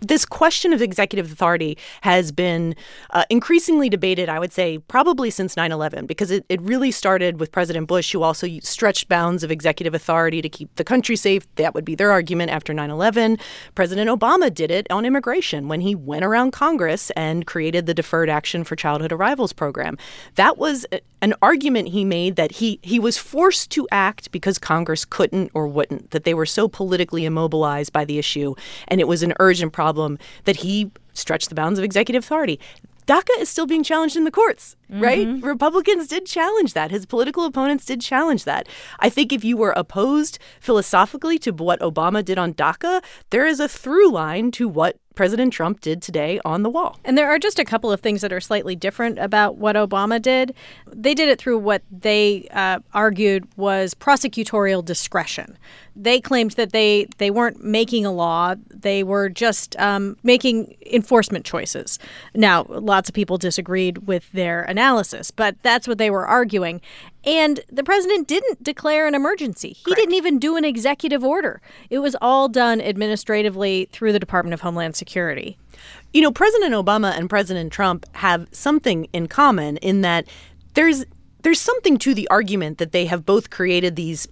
this 0.00 0.24
question 0.24 0.72
of 0.72 0.82
executive 0.82 1.30
authority 1.30 1.76
has 2.02 2.32
been 2.32 2.74
uh, 3.10 3.24
increasingly 3.30 3.88
debated, 3.88 4.28
I 4.28 4.38
would 4.38 4.52
say, 4.52 4.78
probably 4.78 5.30
since 5.30 5.56
9 5.56 5.72
11, 5.72 6.06
because 6.06 6.30
it, 6.30 6.44
it 6.48 6.60
really 6.62 6.90
started 6.90 7.38
with 7.38 7.52
President 7.52 7.86
Bush, 7.86 8.12
who 8.12 8.22
also 8.22 8.46
stretched 8.60 9.08
bounds 9.08 9.44
of 9.44 9.50
executive 9.50 9.94
authority 9.94 10.42
to 10.42 10.48
keep 10.48 10.74
the 10.76 10.84
country 10.84 11.16
safe. 11.16 11.46
That 11.56 11.74
would 11.74 11.84
be 11.84 11.94
their 11.94 12.12
argument 12.12 12.50
after 12.50 12.72
9 12.72 12.90
11. 12.90 13.38
President 13.74 14.10
Obama 14.10 14.52
did 14.52 14.70
it 14.70 14.86
on 14.90 15.04
immigration 15.04 15.68
when 15.68 15.80
he 15.80 15.94
went 15.94 16.24
around 16.24 16.52
Congress 16.52 17.10
and 17.10 17.46
created 17.46 17.86
the 17.86 17.94
Deferred 17.94 18.30
Action 18.30 18.64
for 18.64 18.76
Childhood 18.76 19.12
Arrivals 19.12 19.52
program. 19.52 19.96
That 20.36 20.58
was 20.58 20.86
a- 20.92 21.00
an 21.22 21.34
argument 21.42 21.88
he 21.88 22.04
made 22.04 22.36
that 22.36 22.52
he, 22.52 22.78
he 22.82 22.98
was 22.98 23.18
forced 23.18 23.70
to 23.70 23.86
act 23.90 24.30
because 24.30 24.58
Congress 24.58 25.04
couldn't 25.04 25.50
or 25.54 25.66
wouldn't, 25.66 26.10
that 26.10 26.24
they 26.24 26.34
were 26.34 26.46
so 26.46 26.68
politically 26.68 27.24
immobilized 27.24 27.92
by 27.92 28.04
the 28.04 28.18
issue, 28.18 28.54
and 28.88 29.00
it 29.00 29.08
was 29.08 29.22
an 29.22 29.34
urgent 29.38 29.72
problem 29.72 30.18
that 30.44 30.56
he 30.56 30.90
stretched 31.12 31.48
the 31.48 31.54
bounds 31.54 31.78
of 31.78 31.84
executive 31.84 32.24
authority. 32.24 32.58
DACA 33.06 33.40
is 33.40 33.48
still 33.48 33.66
being 33.66 33.82
challenged 33.82 34.14
in 34.14 34.22
the 34.22 34.30
courts, 34.30 34.76
mm-hmm. 34.88 35.02
right? 35.02 35.42
Republicans 35.42 36.06
did 36.06 36.26
challenge 36.26 36.74
that. 36.74 36.92
His 36.92 37.06
political 37.06 37.44
opponents 37.44 37.84
did 37.84 38.00
challenge 38.00 38.44
that. 38.44 38.68
I 39.00 39.08
think 39.08 39.32
if 39.32 39.42
you 39.42 39.56
were 39.56 39.72
opposed 39.72 40.38
philosophically 40.60 41.36
to 41.40 41.50
what 41.50 41.80
Obama 41.80 42.24
did 42.24 42.38
on 42.38 42.54
DACA, 42.54 43.02
there 43.30 43.46
is 43.46 43.58
a 43.58 43.68
through 43.68 44.12
line 44.12 44.52
to 44.52 44.68
what 44.68 44.96
President 45.14 45.52
Trump 45.52 45.80
did 45.80 46.00
today 46.00 46.40
on 46.44 46.62
the 46.62 46.70
wall. 46.70 46.98
And 47.04 47.18
there 47.18 47.28
are 47.28 47.38
just 47.38 47.58
a 47.58 47.64
couple 47.64 47.90
of 47.90 48.00
things 48.00 48.20
that 48.20 48.32
are 48.32 48.40
slightly 48.40 48.76
different 48.76 49.18
about 49.18 49.56
what 49.56 49.76
Obama 49.76 50.22
did. 50.22 50.54
They 50.86 51.14
did 51.14 51.28
it 51.28 51.38
through 51.38 51.58
what 51.58 51.82
they 51.90 52.48
uh, 52.52 52.78
argued 52.94 53.46
was 53.56 53.92
prosecutorial 53.94 54.84
discretion. 54.84 55.58
They 55.96 56.20
claimed 56.20 56.52
that 56.52 56.72
they 56.72 57.08
they 57.18 57.30
weren't 57.30 57.62
making 57.62 58.06
a 58.06 58.12
law; 58.12 58.54
they 58.68 59.02
were 59.02 59.28
just 59.28 59.76
um, 59.78 60.16
making 60.22 60.76
enforcement 60.86 61.44
choices. 61.44 61.98
Now, 62.34 62.64
lots 62.68 63.08
of 63.10 63.14
people 63.14 63.36
disagreed 63.36 64.06
with 64.06 64.30
their 64.32 64.62
analysis, 64.62 65.30
but 65.30 65.56
that's 65.62 65.88
what 65.88 65.98
they 65.98 66.10
were 66.10 66.26
arguing. 66.26 66.80
And 67.24 67.60
the 67.70 67.84
president 67.84 68.28
didn't 68.28 68.62
declare 68.62 69.06
an 69.06 69.14
emergency. 69.14 69.76
He 69.84 69.94
didn't 69.94 70.14
even 70.14 70.38
do 70.38 70.56
an 70.56 70.64
executive 70.64 71.22
order. 71.22 71.60
It 71.90 71.98
was 71.98 72.16
all 72.20 72.48
done 72.48 72.80
administratively 72.80 73.88
through 73.92 74.12
the 74.12 74.18
Department 74.18 74.54
of 74.54 74.62
Homeland 74.62 74.96
Security. 74.96 75.58
You 76.12 76.22
know, 76.22 76.32
President 76.32 76.72
Obama 76.72 77.16
and 77.16 77.28
President 77.28 77.72
Trump 77.72 78.06
have 78.16 78.48
something 78.52 79.06
in 79.12 79.28
common 79.28 79.76
in 79.78 80.00
that 80.00 80.26
there's 80.74 81.04
there's 81.42 81.60
something 81.60 81.96
to 81.98 82.14
the 82.14 82.28
argument 82.28 82.78
that 82.78 82.92
they 82.92 83.06
have 83.06 83.24
both 83.24 83.50
created 83.50 83.96
these 83.96 84.28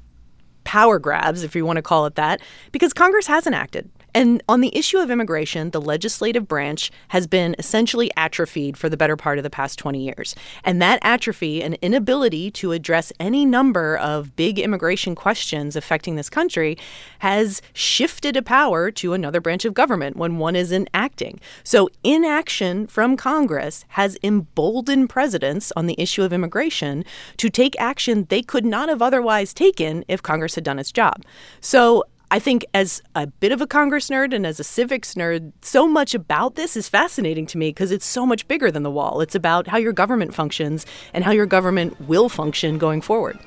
power 0.64 0.98
grabs, 0.98 1.42
if 1.42 1.57
you 1.57 1.64
want 1.64 1.79
to 1.79 1.83
call 1.83 2.05
it 2.05 2.14
that, 2.16 2.40
because 2.72 2.92
Congress 2.92 3.27
hasn't 3.27 3.55
acted. 3.55 3.90
And 4.14 4.42
on 4.49 4.61
the 4.61 4.77
issue 4.77 4.99
of 4.99 5.11
immigration, 5.11 5.71
the 5.71 5.81
legislative 5.81 6.49
branch 6.49 6.90
has 7.09 7.27
been 7.27 7.55
essentially 7.59 8.11
atrophied 8.16 8.77
for 8.77 8.88
the 8.88 8.97
better 8.97 9.16
part 9.16 9.38
of 9.38 9.44
the 9.44 9.51
past 9.51 9.79
20 9.79 10.03
years. 10.03 10.35
And 10.64 10.81
that 10.83 10.99
atrophy 11.03 11.62
and 11.62 11.75
inability 11.83 12.51
to 12.53 12.73
address 12.73 13.12
any 13.21 13.44
number 13.44 13.97
of 13.97 14.35
big 14.37 14.59
immigration 14.59 15.14
questions 15.14 15.77
affecting 15.77 16.16
this 16.16 16.31
country 16.31 16.77
has 17.21 17.61
shifted 17.73 18.37
a 18.37 18.42
power 18.42 18.90
to 18.92 19.12
another 19.12 19.40
branch 19.40 19.64
of 19.64 19.75
government 19.75 20.16
when 20.16 20.38
one 20.38 20.57
isn't 20.57 20.88
acting. 20.94 21.40
So, 21.62 21.88
inaction 22.03 22.87
from 22.87 23.16
Congress 23.16 23.85
has 23.88 24.16
emboldened 24.23 25.11
presidents 25.11 25.73
on 25.77 25.87
the 25.87 26.01
issue 26.01 26.23
of 26.23 26.33
immigration 26.33 27.05
to 27.37 27.51
take 27.51 27.79
action 27.79 28.27
they 28.29 28.42
could 28.42 28.64
not 28.64 28.88
have 28.88 29.03
otherwise 29.03 29.53
taken 29.53 30.05
if 30.09 30.23
Congress 30.23 30.55
had 30.55 30.64
done 30.64 30.79
its 30.79 30.92
job. 30.92 31.25
So, 31.61 32.05
I 32.31 32.38
think 32.38 32.67
as 32.75 33.01
a 33.14 33.27
bit 33.27 33.53
of 33.53 33.62
a 33.62 33.67
Congress 33.67 34.11
nerd 34.11 34.35
and 34.35 34.47
as 34.47 34.61
a 34.61 34.64
civics 34.64 35.14
nerd, 35.14 35.53
so 35.62 35.88
much 35.88 36.14
about 36.14 36.57
this 36.57 36.77
is 36.77 36.87
fascinating 36.87 37.47
to 37.47 37.59
me 37.59 37.71
because 37.71 37.91
it's 37.91 38.05
so 38.05 38.27
much 38.27 38.47
bigger 38.47 38.71
than 38.71 38.83
the 38.83 38.91
wall. 38.91 39.23
It's 39.23 39.35
about 39.35 39.67
how 39.67 39.79
your 39.79 39.95
government 39.95 40.35
functions 40.35 40.85
and 41.14 41.25
how 41.25 41.31
your 41.31 41.47
government 41.47 41.99
will 42.03 42.29
function 42.29 42.77
going 42.77 43.01
forward. 43.01 43.38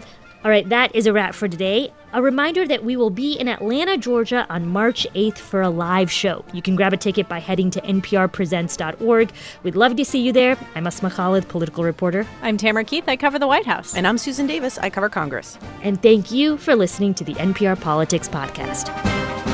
All 0.43 0.49
right, 0.49 0.67
that 0.69 0.95
is 0.95 1.05
a 1.05 1.13
wrap 1.13 1.35
for 1.35 1.47
today. 1.47 1.93
A 2.13 2.21
reminder 2.21 2.67
that 2.67 2.83
we 2.83 2.97
will 2.97 3.11
be 3.11 3.33
in 3.33 3.47
Atlanta, 3.47 3.95
Georgia 3.95 4.47
on 4.49 4.67
March 4.67 5.05
8th 5.13 5.37
for 5.37 5.61
a 5.61 5.69
live 5.69 6.11
show. 6.11 6.43
You 6.51 6.63
can 6.63 6.75
grab 6.75 6.93
a 6.93 6.97
ticket 6.97 7.29
by 7.29 7.39
heading 7.39 7.69
to 7.71 7.81
nprpresents.org. 7.81 9.31
We'd 9.61 9.75
love 9.75 9.95
to 9.95 10.03
see 10.03 10.19
you 10.19 10.31
there. 10.31 10.57
I'm 10.73 10.87
Asma 10.87 11.11
Khalid, 11.11 11.47
political 11.47 11.83
reporter. 11.83 12.25
I'm 12.41 12.57
Tamara 12.57 12.83
Keith. 12.83 13.03
I 13.07 13.17
cover 13.17 13.37
the 13.37 13.47
White 13.47 13.67
House. 13.67 13.95
And 13.95 14.07
I'm 14.07 14.17
Susan 14.17 14.47
Davis. 14.47 14.79
I 14.79 14.89
cover 14.89 15.09
Congress. 15.09 15.59
And 15.83 16.01
thank 16.01 16.31
you 16.31 16.57
for 16.57 16.75
listening 16.75 17.13
to 17.15 17.23
the 17.23 17.35
NPR 17.35 17.79
Politics 17.79 18.27
Podcast. 18.27 19.50